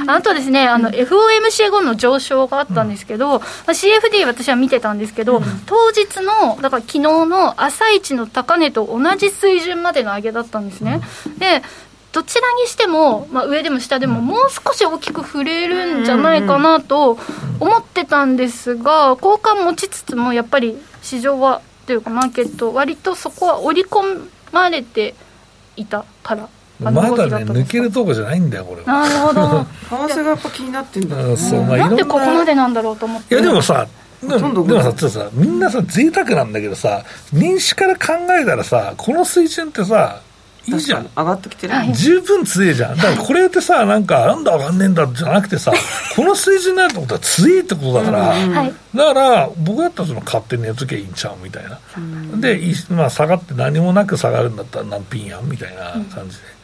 [0.07, 11.01] あとですね、あの、FOMC 後の上昇があったんですけど、まあ CFD 私は見てたんですけど、当日の、だから昨日の朝一の高値と同じ水準までの上げだったんですね。
[11.37, 11.61] で、
[12.11, 17.19] どちらにしても、まあ、上でも下でももう少し大きく振れるんじゃないかなと
[17.59, 25.13] 思ってたんですが好感持ちつつもやっぱり市場はというかマーケット割とそこは織り込まれて
[25.75, 29.01] いたからまだね、抜けるとこじゃないんだよ、これは。
[29.05, 29.65] なるほど。
[30.07, 33.35] 為替がやっぱ気になってんだうんそうまあなんでここまでなんだろうと思って。
[33.35, 33.85] いやでもさ、
[34.21, 40.21] でもでもさ、ちょっとさ、みんなさ、贅沢なんだけどさ、年始から考えたらさ、この水準ってさ、
[40.75, 41.09] いいじゃん。
[41.15, 42.97] 上がってきてる、はい十分強いじゃん。
[42.97, 45.71] だからこれってさ、なんか、なんだ上がんねえんだじゃなくてさ、
[46.15, 51.79] この水準になるってことは強いってことだから、はいだから、僕だったらその勝手にやっときゃいいんちゃうみたいな。
[52.37, 56.58] で、いまあ、下がって何もなく下がるんだったら何ピンやんみたいな感じで。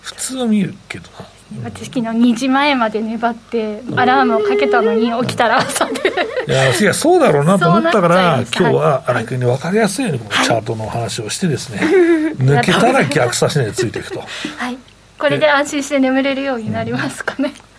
[0.00, 1.08] 普通は見るけど。
[1.10, 1.64] な。
[1.70, 6.00] 私昨日2時前まで粘ってアラームをかけたのに起きたら朝で。
[6.46, 11.80] いやいやそうだろうなと思ったから、今日は荒井君に分かりやすいようにこのチャートの話をしてですね、
[12.38, 14.20] 抜けたら逆差し値でついていくと。
[14.20, 14.78] はい。
[15.18, 17.69] これで安心して眠れるようになりますかね、はいい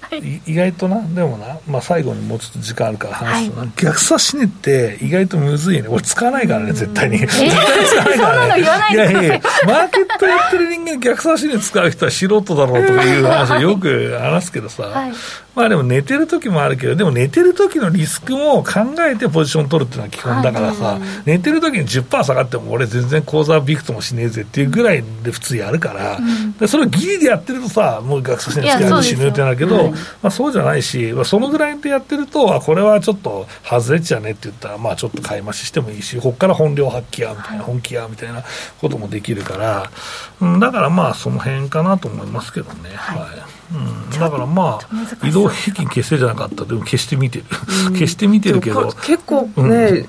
[0.45, 5.87] 意外とな、でもな、まあ、最後にもうちょっと時間あるから話すとな、逆差し値って意外とむずいね。
[5.87, 7.19] 俺使わないからね、絶対に。
[7.19, 15.13] 絶対使わないからそんなの言わないやいやマーケットやってる人間逆差し値使う人は素人だろうとかいう話をよく話すけどさ、はい
[15.55, 26.19] まあでも寝てる時もあるけど、でも寝てる時のリスクも考えてポジション取るっていうのは基本だからさ、寝てる時に10%下がっても俺全然口座ビクともしねえぜっていうぐらいで普通やるから、
[26.59, 38.43] でそれをギリでやってるとさ、もう学生に使える死ぬってなるけど、まあそうじゃないし、まあそのぐらいでやってると、あこれはちょっと外れちゃねって言ったら、まあちょっと買い増ししてもいいし、ここから本領発揮やみたいな、本気やみたいな
[38.79, 39.91] こともできるから、
[40.39, 42.89] うん、だからまあその辺かなと思いますけどね。
[42.95, 43.60] はい。
[43.73, 47.45] うん、だからまあ、移動平均消せじゃなかったでも消してみてる。
[47.93, 48.91] 消してみてるけど。
[49.01, 50.05] 結構ね、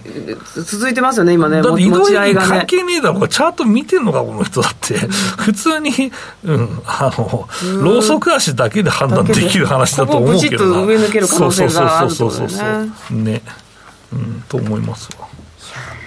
[0.54, 4.94] 続いてますよね今ねだって移動平均関係ねえだろ、これチャート見てんのか、この人だって、
[5.38, 5.90] 普通に、
[6.44, 7.48] うん、あの、
[7.82, 10.82] ローソク足だけで判断できる話だと思うけどな。
[10.82, 13.18] 上抜ける可能性があるそうそうそうそうそう。
[13.18, 13.42] ね。
[14.12, 15.28] うん、と思いますわ。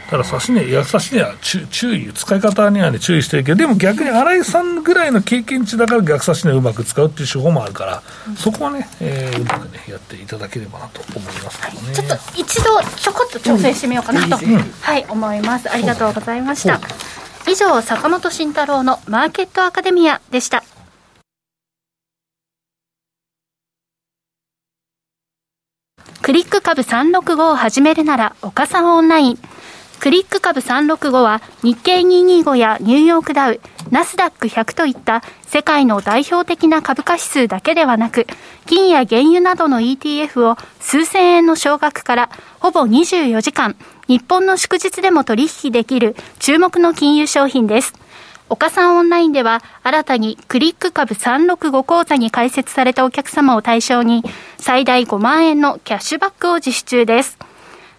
[0.10, 8.04] ただ指し値、いや指し値は注注意、使い方にはね、注意してるけど、でも逆に新井さんぐらいの経験値だから逆指し値をうまく使うっていう手法もあるから、
[8.38, 11.62] そこはね、えーうまくね、やっていただければなと思います。
[11.62, 11.94] けどね。
[11.96, 15.72] ちょっと一度ちょこっと調整してみようかなと、はい思います。
[15.72, 16.80] ありがとうございました。
[17.48, 20.64] 以上坂本慎太郎のマーケットアカデミアでした。
[26.22, 29.40] クリック株365を始めるなら岡さんオンライン
[30.00, 33.60] クリック株365は日経225やニューヨークダウ、
[33.92, 38.28] ナスダック100といった世界の代表的な株価指数だけではなく、
[38.66, 42.30] 金や原油などの ETF を数千円の少額から
[42.60, 43.76] ほぼ24時間、
[44.08, 47.94] 日本の祝日でも取引できる注目の金融商品です。
[48.48, 54.24] 岡さんオンラインでは新たにクリック株365講座に開設されたお客様を対象に
[54.58, 57.40] 最大5万円のキャッシュバックを実施中です。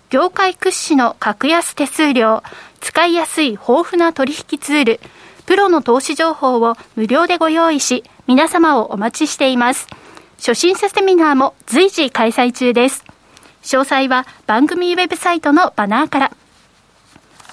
[0.09, 2.45] 業界屈指の格安手数料、
[2.81, 5.01] 使いやすい豊富な取引ツール、
[5.47, 9.88] プロの投資情報を無料でご用意し、皆様をお待ちしています。
[10.38, 13.05] 初心者セミナーも随時開催中です。
[13.62, 16.31] 詳細は番組ウェブサイトのバナーから。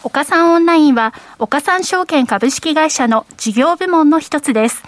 [0.04, 4.84] 岡三オンラインは、岡三証券株式会社の事業部門の一つです。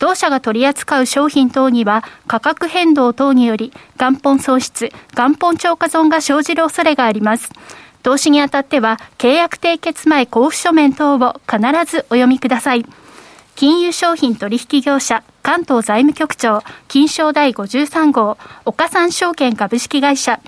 [0.00, 7.50] 同社が取り扱う商品等には価格変動等により元本喪失、元本超過損が生じる恐れがあります。
[8.02, 12.86] 投資にあたっては契約締結前交付書面等を必ずお読みください。
[13.56, 20.40] 金融商品取引業者関東財務局長金賞第53号岡三証券株式会社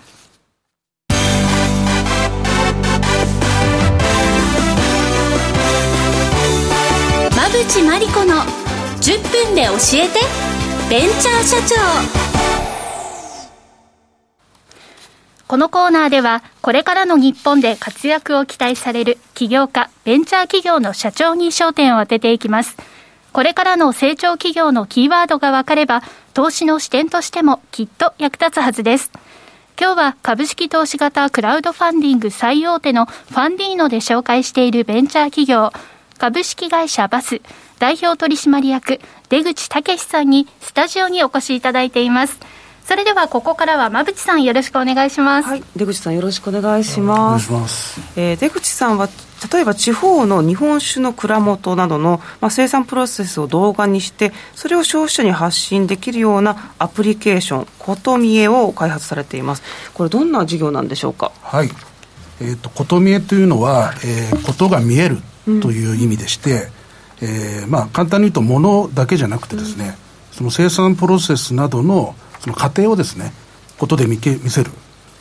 [7.37, 8.62] 馬淵真理子の
[9.03, 10.21] 10分で教えて。
[10.89, 11.75] ベンチャー社長。
[15.49, 22.77] このコーナーではこれからの日本で活躍を期待される起業家ベンチャー企業の社長に焦点を当てていきます。
[23.33, 29.11] これからの成長企業のキーワードが分かれば投資の視点としてもきっと役立つはずです。
[29.81, 35.73] 今日は株式投資型クラウドファンディング最大手のファンディーノで紹介しているベンチャー企業、
[36.19, 37.41] 株式会社バス。
[37.83, 42.39] 代表取締役出口武さんにスタジオにお越しいただいています。
[42.87, 45.49] それではここからは馬淵さんよろしくお願いします。
[45.49, 47.51] はい、出口さんよろしくお願いします。
[47.51, 48.01] お願いします。
[48.15, 49.09] えー、出口さんは
[49.53, 61.33] 例えば地方の日本酒の蔵元などの、まあ、生産プロセスを動画にしてそれを消費者に発信できるようなアプリケーションことみえを開発されていますこれどんな事業なんでしょうか？
[61.43, 61.71] はい
[62.41, 65.19] えーと、ことみえというのは、えー、ことが見える
[65.61, 66.71] という意味でして、うん、
[67.23, 69.97] えー、まあ、簡単に言うとものだけじゃなくてですね、
[70.31, 73.33] うん、その生産プロセスなどのその過程をですね
[73.79, 74.71] ことで見け見せる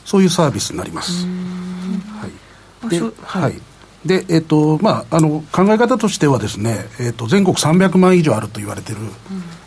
[0.04, 1.26] そういうサービスになります。
[1.26, 2.28] は
[2.86, 2.90] い。
[2.90, 3.62] ではい。
[4.06, 9.10] で、えっ、ー、と、まあ、あの、考え方としてはですね、えっ、ー、と、全国300万以上あると言われている、うん、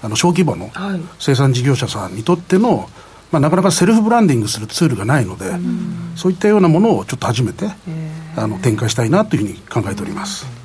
[0.03, 0.73] あの、小規模の
[1.21, 2.89] 生産事業者さんにとっての、はい、
[3.31, 7.69] まあ、なかなかセルフブランディングするツールがないので、うん、そういったようなものをちょっと初めて、
[8.37, 10.64] あの、展開したいなというふうに考えております。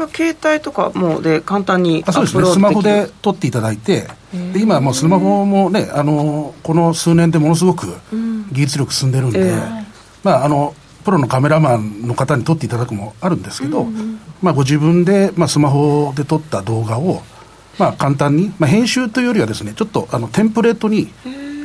[0.00, 4.08] は携帯とかもで簡単にあそうですね、スマホで撮っていただいて、
[4.52, 7.86] で今、もうスマホもね、あのこの数年でものすごく
[8.52, 9.54] 技術力進んでるんで、
[10.22, 17.22] まあ、あのプロのカメラマンの方に撮っていただくもあるんですけど、うんうん、まあ、ご自分で、まあ、スマホで撮った動画を、
[17.78, 21.08] まあ、簡単に、まあ、編集というよりはですねちょっとあのテンプレートに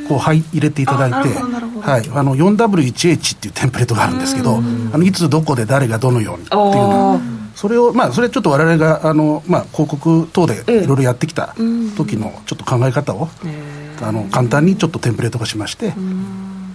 [0.08, 4.60] こう入れていただいて、はい、あの 4W1H っていうテンプレートがあるんですけど、あ
[4.98, 7.20] のいつどこで誰がどのようにっていうのを
[7.56, 11.54] それを、まあ、それちょっと我々があの、まあ、広告等でいろいろやってきた
[11.96, 13.28] 時のちょっと考え方を、
[14.02, 15.94] あの簡単にちょっとテンプレート化しまして。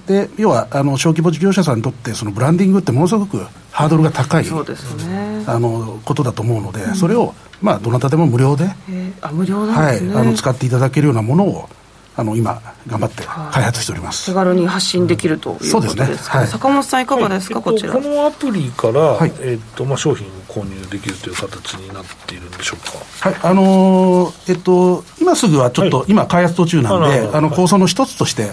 [0.08, 3.38] で要はあの小規模事業者さんにとってそのブランディングってものすごく
[3.72, 11.70] ハードルが高いそうです、ね、あのことだと思うので、うん、それを、まあ、どなたでも無料で、えー、あ無料はい、あの使っていただけるようなものを
[12.14, 14.26] あの今、頑張って開発しております。
[14.26, 16.42] 手軽に発信できるということですか、ね。
[16.42, 17.94] はい、坂本さん、いかがですか、はい、こちら。
[17.94, 22.86] このアプリから、はい、えーとまあ、商品を購入できるという形になっているんでしょう
[23.22, 23.40] か、はい。
[23.42, 28.52] あのー、えっと、今すぐはちょっと、今、開発途中なんで、あの構想の一つとして、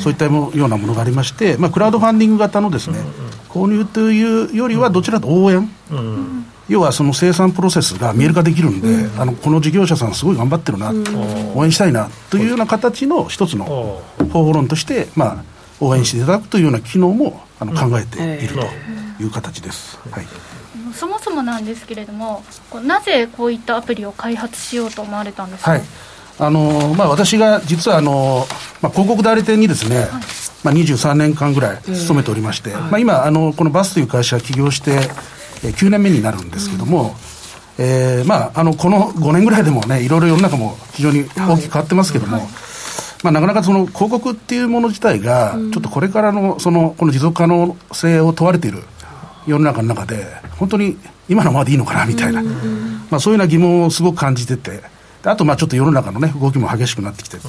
[0.00, 2.98] そういったようなものがありまして、まあ、クラウドファンディング型のですね、
[3.48, 5.70] 購入というよりは、どちらかと応援。
[5.92, 11.04] うん要はその生産プロセスが見える化できるんで、うん、あのこの事業者さんすごい頑張ってるな、うん、
[11.54, 15.44] 応援したいなというような形の一つの方法論として、まあ、
[15.80, 19.98] 応援していただくというような機能もあの考えているという形です。
[20.10, 20.26] はい。
[20.92, 22.42] そもそもなんですけれども、
[22.84, 25.82] なぜこういったアプリを開発しようと思われたんですか、はい。
[26.38, 28.46] あのまあ、私が実はあの、
[28.82, 30.08] まあ、広告代理店にですね、はい、
[30.64, 34.98] まあ、23年間ぐらい勤めておりまして、まあ、今あの、このバスという会社起業して、
[35.64, 37.14] えー、9年目になるんですけども、
[37.78, 42.46] うん、えー、まあ、あのこの5年ぐらいでもね、いろいろ世の中も非常に大きく変わってますけども、はい、
[43.22, 48.82] まあ、なかなかその広告っていうもの自体が、ちょっとこれからのそのこの持続可能性を問われている
[49.46, 50.26] 世の中の中で、
[50.58, 50.96] 本当に
[51.28, 52.42] 今のままでいいのかなみたいな、
[53.10, 54.82] まあ、そういうような疑問をすごく感じてて、
[55.24, 57.42] あとまあちょっと世の中の、ね、動きも激しくなってきてる。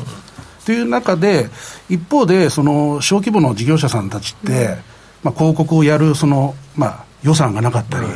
[0.66, 1.50] という中で、
[1.90, 4.78] 一方で、その小規模の事業者さんたちって、
[5.24, 8.08] まあ、広告をやるその、まあ、予算がなかったり、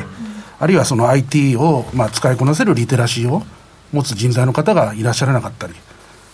[0.60, 3.44] あるいはその IT をまあ使いこなせるリテラシーを
[3.92, 5.74] 持つ人材の方がいらっしゃらなかったり。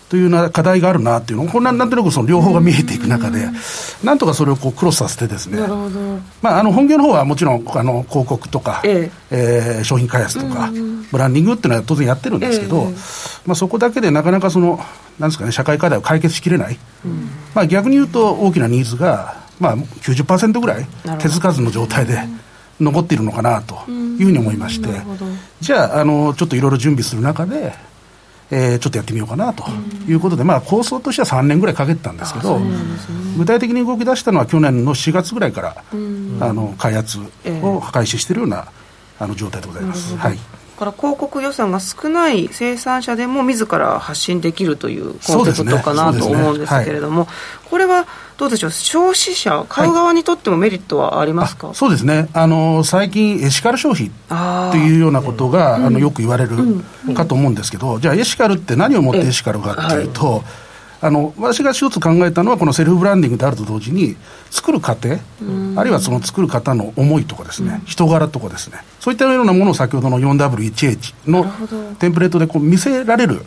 [0.10, 3.50] というような課題があるなっていうのこんななんとなくその両方が見えていく中で、
[4.04, 5.60] なんとかそれをこうクロスさせてですね、
[6.42, 9.78] まあ、あの本業の方はもちろんあの広告とか、ええ。
[9.78, 10.70] えー、商品開発とか、
[11.12, 12.96] ブランディングっていうのは当然やってるんですけど、え
[13.46, 14.80] まあ、そこだけでなかなかその
[15.20, 20.86] なんですかね社会課題を解決しきれない、うん、まあ、逆に言うと大きなニーズが、まあ、90%ぐらい
[21.20, 22.18] 手つかずの状態で。
[22.80, 24.90] 残っているのかなというふうに思いまして、
[25.60, 27.74] じゃああの、ちょっといろいろ準備する中で、
[28.50, 29.66] えー、ちょっとやってみようかなと
[30.08, 32.60] いうことで、まあ、構想としては3年ぐらいかけてたんですけど、
[33.38, 35.76] 具体的に動き出したのは去年の4月ぐらいから、
[36.40, 38.68] あの開発を開始しているような
[39.20, 40.16] あの状態でございます。
[40.16, 40.38] はい。
[40.78, 47.26] から広告予算が少ない生産者でも自ら発信できるというコンセプトかな、と思うんですけれども、ねは
[47.66, 48.06] い、これは
[48.38, 52.30] どうでしょう、消費者、買う側にとってもメリットはありますか、はい、そうですね。
[52.34, 56.84] あの、最近、エシカル消費っていうようなことが、あのよく言われる
[57.16, 60.44] かと思うんですけど、じゃあ、エシカルって何をもってエシカルかっていうと、
[61.00, 64.16] あの私が一つ考えたのは、このセルフブランディングであると同時に、
[64.50, 65.18] 作る過程、
[65.76, 71.46] あるいはその作る方の思いとかですね、人柄とかですね、そういったようなものを先ほどの 4W1H の
[71.98, 73.44] テンプレートでこう見せられる、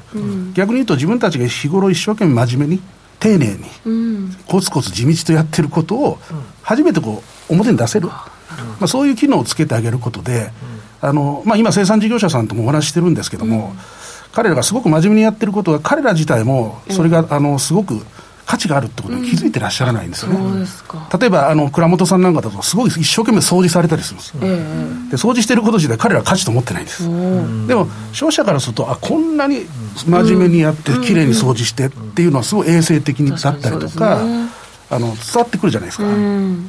[0.55, 2.82] 逆に言うと自分たちが日頃一生懸命真面目に、
[3.21, 6.18] 丁寧に、コツコツ地道とやってることを、
[6.62, 8.25] 初めてこう表に出せる、ま
[8.83, 10.51] あ、そういう機能をつけてあげることで、
[11.01, 13.75] あのまあ、今、生産事業者さんともお話ししてるんですけども、
[14.33, 18.01] 彼らがすごく真面目にやってることが、彼ら自体もそれが、あのすごく
[18.51, 20.38] 価値があるってことに気づいてらっしゃらないんですよね。
[20.38, 24.32] そうですか例えば、あの、倉本さんなんかだと、すごい一生懸命掃除されたりするんです。
[24.42, 27.05] えで、掃除してること自体彼らは価値と思ってないんです。
[27.05, 29.66] でも、消費者からすると、あ、こんなに
[30.05, 34.18] 真面目にやって、綺麗に掃除してっていうのはすごい衛生的にだったりと確か
[34.91, 36.05] あの伝わってくるじゃないですか,、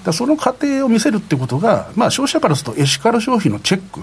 [0.06, 4.02] だその過程を見せるってことが、まあ、消費者からするとエシカル消費のチェック、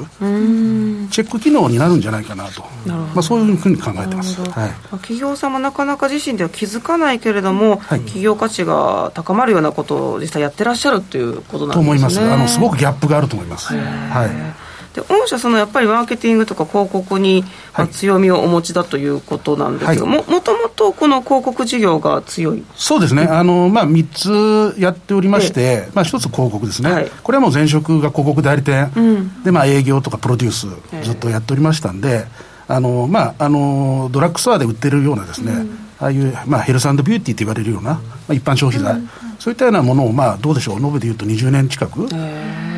[1.10, 4.40] チェック機能になるんじゃないかなと、まあ、そういうふうに考えてます。
[4.40, 4.50] はい。
[4.50, 8.00] まあ企業さんもなかなか自身では気づかないけれども、はい。
[8.00, 11.74] 企業価値が高まるようなことを実際やってらっしゃるっていうことなんですね。
[11.74, 13.74] と思います、あのすごくギャップがあると思います。
[13.74, 17.44] はいで御社そのやっぱりマーケティングとか広告に
[17.92, 20.00] 強みをお持ちだということなんですが、はい。
[20.00, 22.64] ももともとこの広告事業が強い？
[22.74, 27.10] そうですね、あのまあ、3つやっておりまして、まあ、1つ広告ですね、はい。
[27.22, 29.42] これはもう前職が広告代理店、うん。
[29.42, 30.66] で、まあ、営業とかプロデュース、
[31.04, 32.26] ずっとやっておりましたんで、
[32.70, 35.66] あのまあ、あのドラッグストアで売ってるようなですね、
[35.98, 39.00] ああいう、まあ、ヘルスビューティーって言われるような、まあ、一般消費財、
[39.38, 42.06] そういったようなものを、まあ、どうでしょう、延べでいうと20年近く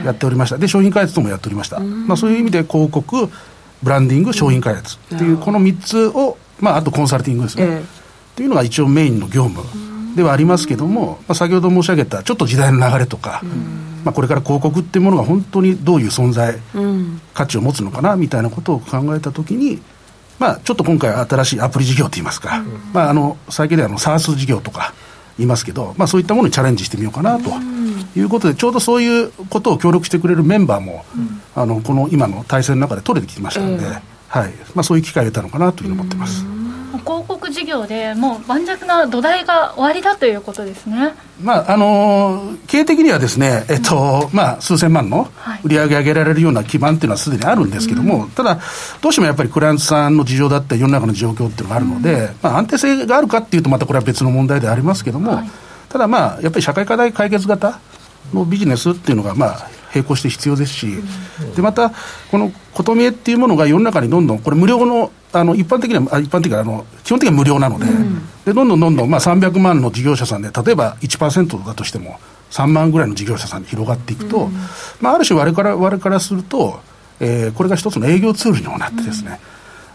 [0.04, 3.28] やっておりました、で商品開発ともやっておりました、まあ、そういう意味で広告、
[3.82, 7.64] ブランディング、商品開発っていう、この3つを、まあ、あとコンサルティングですね。
[7.64, 9.66] えっていうのが一応メインの業務
[10.16, 13.42] ではありますけども、まあ、先ほど申し上げたちょっと時代の流れとか、
[14.04, 16.58] まあ、これから広告っていうものが本当にどういう存在、
[17.34, 19.80] 価値を持つのかなみたいなことを考えたときに、
[20.38, 22.62] まあ、ちょっと今回新しいアプリ事業といいますか、
[22.94, 24.94] まあ、あの最近ではあの SARS 事業とか
[25.36, 27.50] 言いますけど、まあ、そういったものにチャレンジしてみようかなと
[28.18, 31.04] いうことで、ちょうどそういうことを協力してくれるメンバーも、
[31.54, 33.84] あのこの今の体制の中で取れてきましたので、
[34.30, 34.52] はい。
[34.74, 36.46] まあ、そういう機会を得たのかなというふうに思ってます。
[37.04, 41.14] 広告事業でもう盤石な土台が終わりだということですね。
[41.42, 45.60] まああのー経営的にはですね、えっとまあ、数千万のはい。
[45.64, 48.60] 売り上げ上げられるような基盤っていうのはすでにあるんですけども、ただ、
[49.00, 55.40] どうしてもやっぱりクライアントさんの事情だったり、世の中の状況っていうのがあるので、まあ、安定性があるかっていうと、またこれは別の問題でありますけども、
[55.88, 57.80] ただまあ、やっぱり社会課題解決型
[58.32, 60.86] のビジネスっていうのが、まあ、並行して必要ですし、
[61.56, 61.90] でまた、
[62.30, 67.86] この琴見えっていうものが世の中にどんどん、これ、無料の、あの一般的には、あ一般的にはあの基本的には無料なので、
[68.44, 72.18] でどんどんどんどん、まあ、300万の事業者さんで、例えば1%だとしても、
[72.50, 74.48] 3万ぐらいの事業者さんに広がっていくと、
[75.00, 76.80] まあ、ある種我から、我からすると、
[77.20, 79.40] えーこれが一つの営業ツールにもなってですね、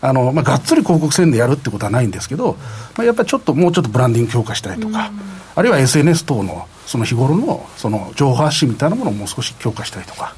[0.06, 2.58] あのまあ、がっつり広告宣伝やるってことはないんですけど、
[2.96, 5.12] まあ、やっぱりちょっともうちょっとブランディング強化したいとか、
[5.56, 10.36] あるいは SNS 等のその日頃のその情報発信みたいなものをもう少し強化したいとか、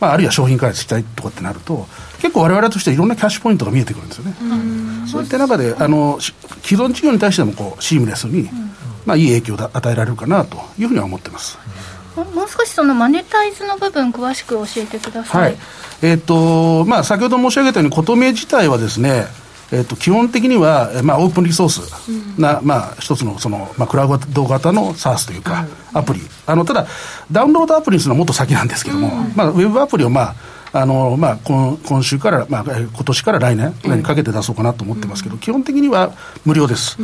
[0.00, 1.86] まあ、あるいは商品開発したいとかってなると、
[2.20, 4.34] 結構我々としてはいろんなキャッシュポイントが見えてくるんですよね。
[5.06, 8.50] そういった中であのし既存事業に対してもこうシームレスに、
[9.06, 11.58] まあ、いい影響を与えられるかなというふうには思ってます。
[12.16, 15.42] ももう少しそのマネタイズの部分詳しく教えてください。
[15.42, 15.56] はい。
[16.02, 19.26] えっとまあ、先ほど申し上げたように、琴名自体はですね、
[19.72, 26.20] えっと基本的には、えまあ、オープンリソースな、まあ、一つのその、まあ、クラウド型の SARS というか、アプリ。
[26.46, 26.86] あの、ただ、
[27.30, 30.34] ダウンロードアプリにするのはもっと先なんですけども、まあ、ウェブアプリを、まあ
[30.72, 36.12] あのまあ、今今週から、まあ、えー今年から来年ぐらいにかけて出そうかなと思ってますけど、基本的には
[36.44, 36.98] 無料です。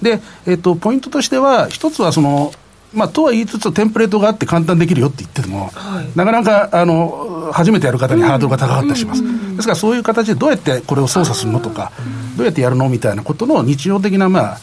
[0.00, 2.52] で、えっとポイントとしては、一つはその、
[2.94, 5.70] まあ、とは言いつつ、テンプレートがあって簡単できるよって言ってても、
[6.14, 9.22] なかなかあの初めてやる方にハードルが高かったりします。
[9.22, 11.92] ですから、そういう形でどうやってこれを操作するのとか、
[12.36, 14.58] どうやってやるのみたいなことの日常的な、まあ、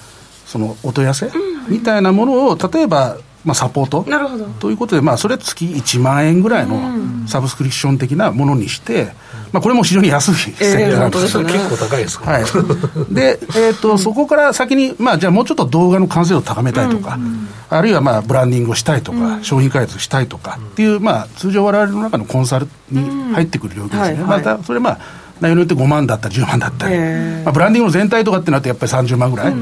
[0.46, 1.32] そのお問い合わせ
[1.68, 4.06] みたいなものを、例えば、まあ、サポート
[4.60, 9.12] ということで、まあ、それ月1万円ぐらいのサブスクリプション的なものにして、
[9.54, 10.32] まあ、これも非常に安い
[10.98, 11.46] なんですね。
[11.46, 12.44] 結構高いですから、はい、
[13.14, 17.20] で、えーとそこから先に、まあ、じゃあもうちょっと動画の完成度を高めたいとか、
[17.70, 24.24] あるいはまあブランディングをしたいとか、商品開発したいとかっていう、まあ、通常我々の中のコンサルに入ってくる領域ですね、はいはい。
[24.24, 25.00] またそれまあ
[25.40, 26.98] 内容によって5万だったり10万だったり、え
[27.42, 27.44] え。
[27.44, 29.54] まあ、ブランディングの全体とかってなってやっぱり30万ぐらい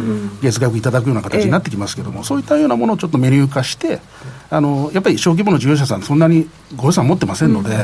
[0.41, 3.99] 月額いただくような形になってきますけども、そういったようなものをちょっとメニュー化して
[4.49, 7.83] あのやっぱり小規模の事業者さんそんなにご予算持ってませんので、ま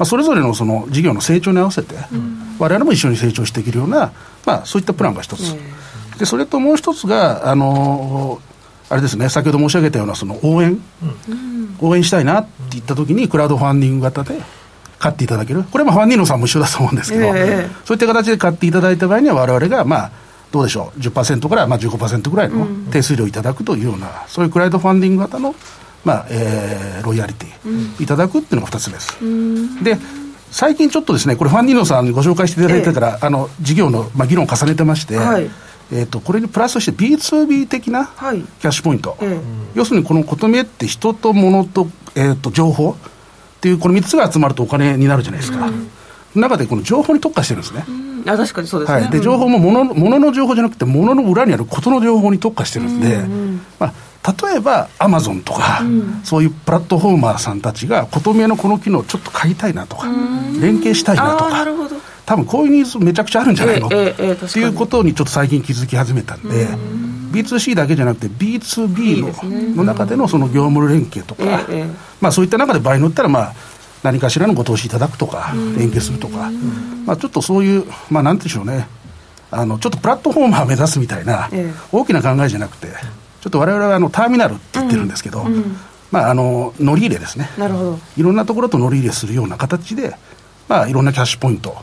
[0.00, 1.94] あ、それぞれのその事業の成長に合わせて、
[2.58, 4.12] 我々も一緒に成長していけるような、
[4.44, 5.54] まあ、そういったプランが一つ、
[6.18, 8.40] でそれともう一つが、あの
[8.88, 10.80] あれですね、先ほど申し上げたようなその応援、
[11.80, 14.40] 応援したいなって言ったときに、クラウドファンディング型で
[14.98, 17.70] 買っていただける、これもファンディングさんも一緒だと思うんですけど、ええ。
[17.84, 20.10] そういった形で買っていただいた場合には、我々がまあ
[20.52, 25.54] どうでしょう、10%からまあ15%ぐらいの手数料をいただくというような、そういうクラウドファンディング型の、
[26.06, 28.02] まあえーロイヤリティ。
[28.02, 29.18] いただくっていうのが2つです。
[29.84, 29.98] で
[30.52, 35.50] 最近ちょっとですね、これ、ファンディーノさんにご紹介していただいてから、あの事業の、まあ、議論を重ねてまして、はい。
[35.92, 38.40] えー、とこれにプラスして B2B 的なはい。
[38.40, 39.40] キャッシュポイント、ええ。
[39.74, 45.70] 要するにこの琴見えって人と物と,、えー、と情報っていうこの3つが集まるとお金になるじゃないですか、
[46.34, 47.84] 中でこの情報に特化してるんですね。
[48.26, 53.24] あ確かにそうですね、はい、で情報もものものの情報じゃなくて、ものの裏にあることの情報に特化してるんで、
[53.78, 53.92] まあ、
[54.26, 55.82] 例えばアマゾンとか、
[56.24, 60.08] そういうプラットフォーマーさんたちが、琴宮のこの機能、ちょっと買いたいなとか、
[60.60, 61.66] 連携したいなとか。
[62.26, 66.66] 多分こういうニーズめちゃくちゃあるんじゃないの、えええっていうことにちょっと最近気づき始めたんで、
[67.30, 71.44] B2C だけじゃなくて B2B のいい、ね、の中でのその業務連携とか、
[72.20, 73.54] まあ、そういった中で場合によったら、まあ、
[74.02, 76.50] 何かしらのご投資いただくとか、連携するとか、
[77.04, 78.88] まあ、ちょっとそういう、まあ、なんでしょうね、
[79.52, 81.48] あのちょっとプラットフォーマーを目指すみたいな、
[81.92, 82.88] 大きな考えじゃなくて、
[83.46, 85.44] ちょっとわれわれはあのターミナルって言ってるんですけど、
[86.10, 87.48] まあ、あの乗り入れですね。
[87.56, 90.16] なるほど、いろんなところと乗り入れするような形で、
[90.66, 91.76] まあ、いろんなキャッシュポイント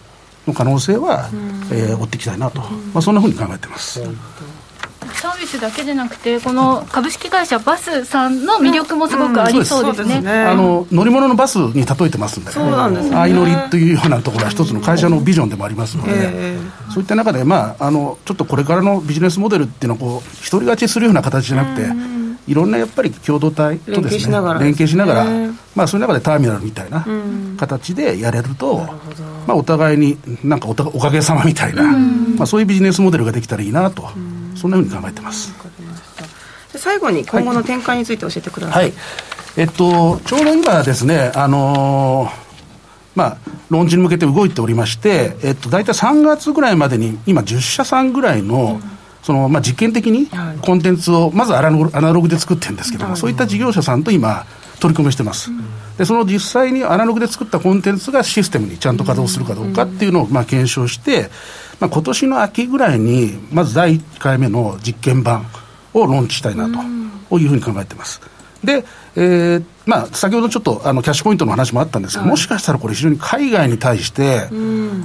[0.45, 1.29] の可能性は、
[1.71, 4.01] えー、追っていきたいなと、まあ、そんなふうに考えてます。
[5.13, 10.29] サービスだけでなくて、この株式会社バスさんの魅力もすごくありそうですね。
[10.43, 13.15] あの乗り物のバスに例えてますんで、そうなんですね。
[13.15, 16.57] 相乗りというようなところは一つの会社のビジョンでもありますので、
[16.93, 21.89] そういった中で、まあ、あのちょっとこれからのビジネスモデルっていうのはこう、一人勝ちするような形じゃなくて、
[22.47, 25.25] いろんなやっぱり共同体とですね、連携しながら、
[25.75, 27.05] まあ、そういう中でターミナルみたいな
[27.57, 28.79] 形でやれると、
[29.47, 34.09] まあ、お互いになんかおおかげさまみたいな、まあ、そういうビジネスモデルができたらいいなと。
[34.55, 35.53] そんなふうに考えてます。
[36.75, 38.83] 最後に今後の展開について教えてください。
[38.85, 38.93] はい、
[39.57, 42.31] えっと、ちょうど今ですね、あのー、
[43.15, 43.37] まあ、
[43.69, 48.93] ローンチに向けて動いておりまして、えっと、大体3月ぐらいまでに、今、10社さんぐらいの、うん。
[49.23, 50.27] そのまあ、実験的に
[50.61, 54.45] コンテンツをまずアナログで作ってるんですけども、そういった事業者さんと今、
[54.81, 55.49] 取り組みしてます、
[55.97, 61.29] でその実際にアナログで作ったコンテンツがシステムにちゃんと稼働するかどうかっていうのをまあ検証して、
[61.79, 65.45] まあ今年の秋ぐらいに、まず第1回目の実験版
[65.93, 66.69] をローンチしたいな
[67.29, 68.21] というふうに考えてます。
[68.63, 74.47] で、えーまあ、先ほどちょっとあのキャッシュポイントの話もあったんですが、もしかしたらこれ、非常に海外に対して、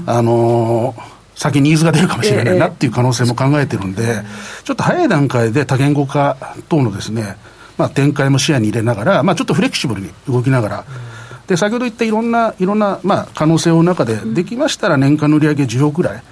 [0.07, 4.23] あのー先ニーズが出るかもしれないなっていう可能性も考えてるんで、
[4.65, 6.37] ちょっと早い段階で多言語化
[6.69, 7.37] 等のですね、
[7.77, 10.85] まあ、展開も視野に入れながら、まあ、ちょっとフレキシブルに動きながら、
[11.49, 16.23] で先ほど言ったいろんな、いろんな、まあ、可能性の中で、できましたら年間の売上10億ぐらい、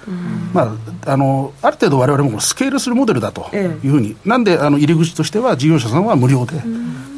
[0.53, 6.61] まあ、あのある程度、われわれもスケールするモデルだというふうに、なんであの入り口としては、事業者さんは無料で、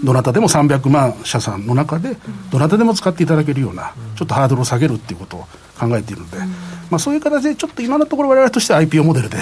[0.01, 2.15] どなたでも300万社さんの中で、
[2.51, 5.47] どなたでも使っていただけるような、ちょっとハードルを下げるっていうことを
[5.77, 6.37] 考えているので。
[6.89, 9.37] まあ、そういう形でちょっと今のところわれわれとしては IPO モデルで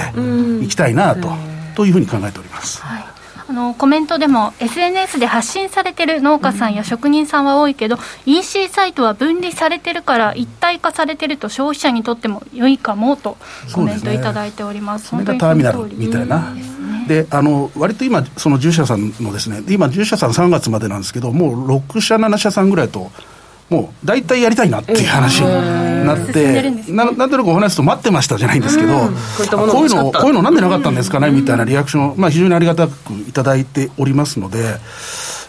[0.65, 1.29] いきたいなと,、
[1.75, 2.81] というふうに考えております。
[2.81, 3.16] はい
[3.49, 13.37] あのコメントでも SNS で発信されてる農家さんや職人さんは多いけど、うん、EC サイトは分離されてるから一体化されてると消費者にとっても良いかもと
[13.73, 15.07] コメントいただいております。
[15.07, 16.53] そ、ね、ターミナルみたいな。
[17.07, 23.11] であの割と今、その10社さんのですね、今、10社さん3月までなんですけど、もう6社、7社さんぐらいと
[23.69, 25.47] もう大体やりたいなっていう話に
[26.05, 28.93] なって、ななんとなくお話すと待ってましたじゃないんですけど、
[29.57, 34.77] こういうの、こういうのなんでなかったんですかねみたいなリアクションを、まあ、非常にありがたくいただいておりますので、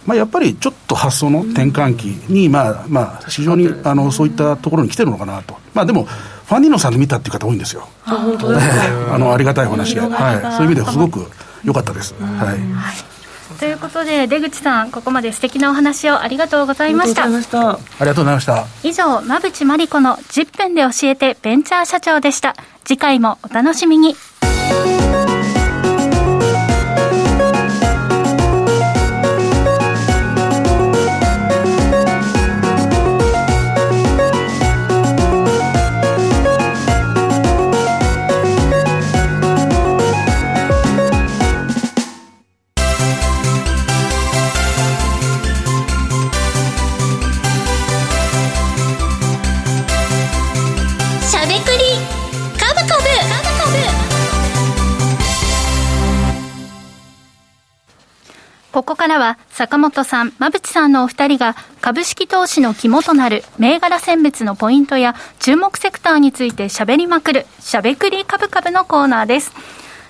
[0.05, 5.57] まあ、やっぱりちょっと発想の転換期に、まあまあ、非常にあのそういったところに来てるのかなと。
[5.73, 7.87] まあ、でもファンディーノさんで見たっていう方多いんですよ。
[8.05, 11.31] あのありがたい話で、はい、そういう意味ではすごく
[11.63, 12.15] 良かったです。
[12.15, 13.18] はい
[13.59, 17.25] ということで出口さんここまで素敵なお話をありがとうございました。
[17.25, 18.67] ありがとうございました。
[18.83, 22.55] 以上馬淵真理子の10分で教えてベンチャー社長でした。
[22.85, 24.15] 次回もお楽しみに
[58.99, 69.53] からは坂本さん、馬淵さんのお二人が株式投資の肝となる銘柄選別のポイントや注目セクターについて喋りまくる、しゃべくり株株のコーナーです。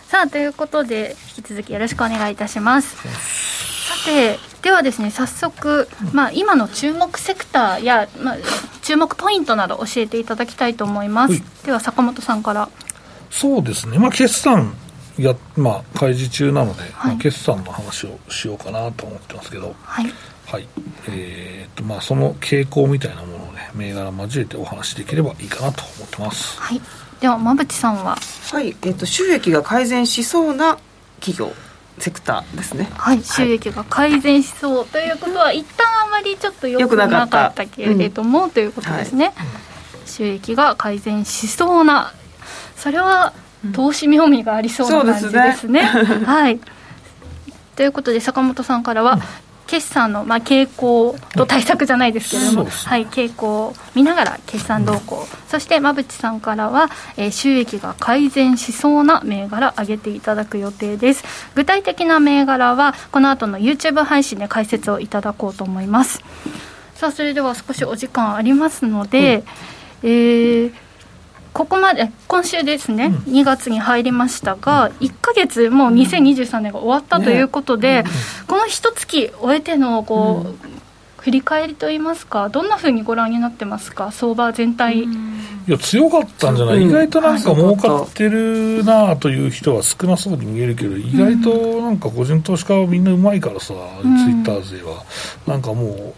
[0.09, 2.97] さあ、ということで、引き続きよろしくお願いいたします。
[2.97, 8.36] さて、ではですね、早速、まあ、今の注目セクターや、まあ、
[8.80, 11.43] 注目ポイントなど教えていただきたいと思います。
[11.66, 12.70] では、坂本さんから。
[13.30, 14.74] そうですね、まあ、決算
[15.24, 20.12] や、まあ、開示中なので、はい、まあ、決算の話をしようかなと思ってますけど、はい、
[20.46, 20.68] はい、
[21.08, 26.60] えー、っとまあ、その傾向みたいなものをね、銘柄交えてお話しできればいいかなと思ってます。
[26.60, 26.80] はい、
[27.20, 28.16] では、馬淵さんは？
[28.52, 30.78] はい、えー、っと収益が改善しそうな
[31.20, 31.52] 企業。
[31.98, 32.88] セクターですね。
[32.94, 39.26] はい、収益が改善しそうということは、一旦あまりちょっと良くなかったけれども、うん、ということですね。
[39.26, 39.34] はい
[40.06, 42.14] 収益が改善しそうな
[42.76, 43.34] それは
[43.72, 45.88] 投資妙味がありそうな感じですね。
[45.92, 46.24] すね。
[46.24, 46.61] はい。
[47.76, 49.18] ということで坂本さんからは、
[49.68, 56.88] 決算の、まあ、傾向と対策じゃないですけれども、はい、傾向を見ながら決算動向、うん、そして馬淵さんからは、
[57.18, 61.22] えー、収益が改善しそうな銘柄上げていただく予定です。
[61.54, 66.22] 具体的な銘柄はこの後の YouTube 配信で解説をいただこうと思います。
[66.94, 69.44] さあそれでは少しお時間ありますので、
[70.02, 70.72] うん、えー
[71.59, 78.09] ここまで今週ですね、うん、2月に入りましたが、1か月、もう2023年が終わったということで、ね、
[78.46, 80.59] この一月終えてのこう、うん、
[81.16, 85.00] 振り返りといいますか、どんなふうにご覧になってますか、相場全体。
[85.00, 85.09] い
[85.66, 95.02] や強かったんじゃない、意外となんか儲かってるなという人は少なそうに見えるけど、意外となんか個人投資家はみんなうまいからさ、ツイッター勢は。
[95.44, 96.14] なんかもう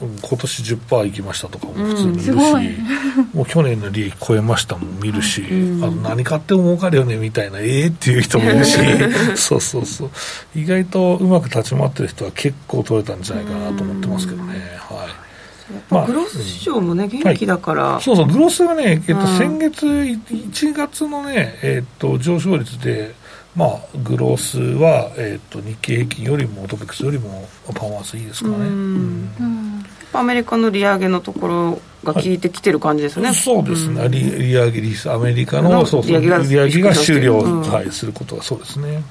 [0.00, 8.78] 今年10%いきましたとかも普通に見るし、うん、もう去年の利益超えましたも見るし、うん、あの何買っても儲かるよねみたいな、ええー、っていう人もいるし、
[9.36, 10.10] そうそうそう、
[10.54, 14.54] 意外とうまく立ち回ってる人は結構取れたんじゃないかなと思ってますけどね。
[14.88, 15.28] はい。
[15.90, 23.14] まあ、グロス市場もね、元気だから、はい、そうそう、グロスがね、えっと、先月、1月のね、えっと、上昇率で、
[23.58, 29.30] まあ、グロースは、えーと、日経平均よりもトピックスよりもパフォーマンスいいですからね、うん、
[30.18, 39.02] アメリカの利上げのところが効いてきてる感じですね、はい、そうですね、利利上げアメリカのそうそう利上げが終了、はい、することがそうですね、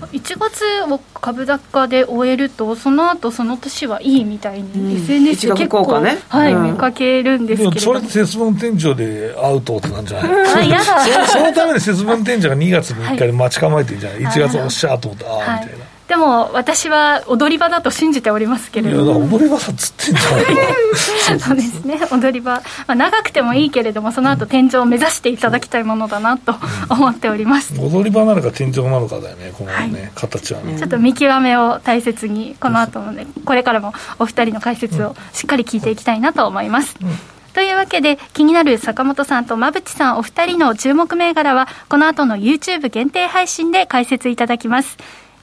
[0.00, 0.08] うん。
[0.08, 10.72] 1月を株高で終えるとその後その年はいいみたいに、うん、SNS で結構、ね、はい、うん、見かけるんですけどそれで節分天井でアウトってなんじゃない？
[10.74, 10.80] あ
[11.26, 15.84] そそのために節分天井が2月3日で待ち構えてるんじゃない、はい、1月おっしゃーと思ってああ、みたいな。
[16.08, 19.04] でも私は踊り場だと信じておりますけれど。
[19.04, 20.44] も踊り場だっつってんじゃない
[21.38, 22.00] そうですね。
[22.10, 26.54] 踊り場、まあ、長くてもいいけれどもその後天井を目指していただきたいものだなと
[26.88, 30.78] 思っております、うん、踊り場なのか天井なのかだよねこのね、はい、形はね。
[30.78, 37.08] ちょっと見極めを大切にこの後もねこれからもお二人の解説をしっかり聞いていきたいなと思います、うん。
[37.52, 44.96] というわけで気になる坂本さんと馬淵さんお二人の注目銘柄はこの後の YouTube 限定配信で解説いただきます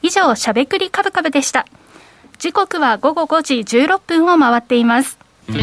[0.06, 1.66] 以上、しゃべくりカブカブでした。
[2.38, 5.18] 時刻は午後5時16分を回っています。
[5.48, 5.56] し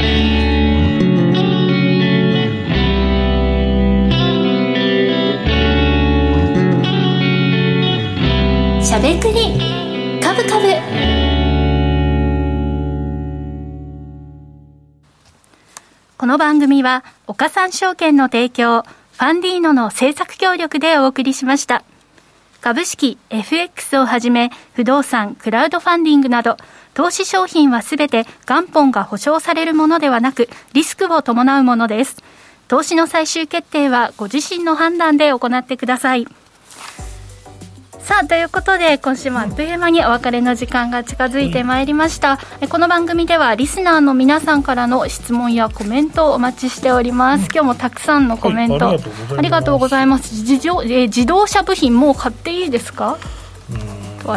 [8.93, 10.67] ゃべくりカブカブ。
[16.19, 21.85] この番組は、岡三証券の提供、ファンディーノの制作協力でお送りしました。
[22.63, 26.57] 株式、FX をはじめ、不動産、クラウドファンディングなど、
[26.95, 32.23] 投資商品はすべて元本が保証されるものではなく、リスクを伴うものです。
[32.69, 36.29] 投資の最終決定はご自身の判断で行ってください。
[38.05, 48.99] さあということで今週もあっという間にお別れの時間が近づいてまいりました、うん、この番組ではリスナーの皆さんからの質問やコメントをお待ちしております、うん、今日もたくさんのコメント、はい、
[49.39, 50.35] ありがとうございます。
[50.43, 50.59] 自
[51.27, 53.19] 動,、車部品もう買っていいですか？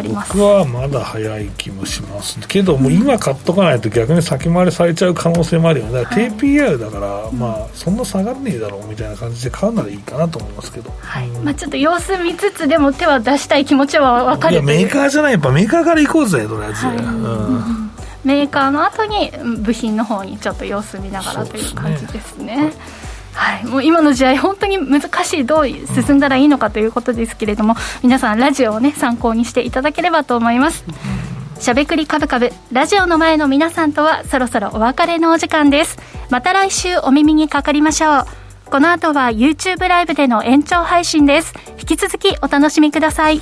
[0.02, 0.34] ります。
[0.34, 6.02] 僕はまだ早い気もしますけども今買っとかないと逆に先回りされちゃう可能性もあるよね。
[6.04, 11.28] TPR だから、はい、まあそんな下がんねえだろうみたいな感じで買うならいいかなと思いますけど、はい。
[11.30, 17.92] まあ、ちょっと様子見つつでも手は出したい気持ちは分かるいやメーカーじゃないやっぱメーカーから行こうぜとりあえず、はい、うん。
[18.24, 19.32] メーカーの後に
[19.62, 22.74] 部品の方にちょっと様子見ながらという感じですね。
[23.36, 30.86] はい、もう今の時代、本当に難しい、どう進んだらいいのかということですけれども、皆さん、ラジオを、ね、参考にしていただければと思います。
[31.60, 35.98] しゃべくりカブカブラジオの前の皆さんとはそろそろお別れのお時間です。
[36.30, 38.26] また来週お耳にかかりましょう。
[38.66, 41.54] この後は YouTube ライブでの延長配信です。
[41.80, 43.42] 引き続きお楽しみください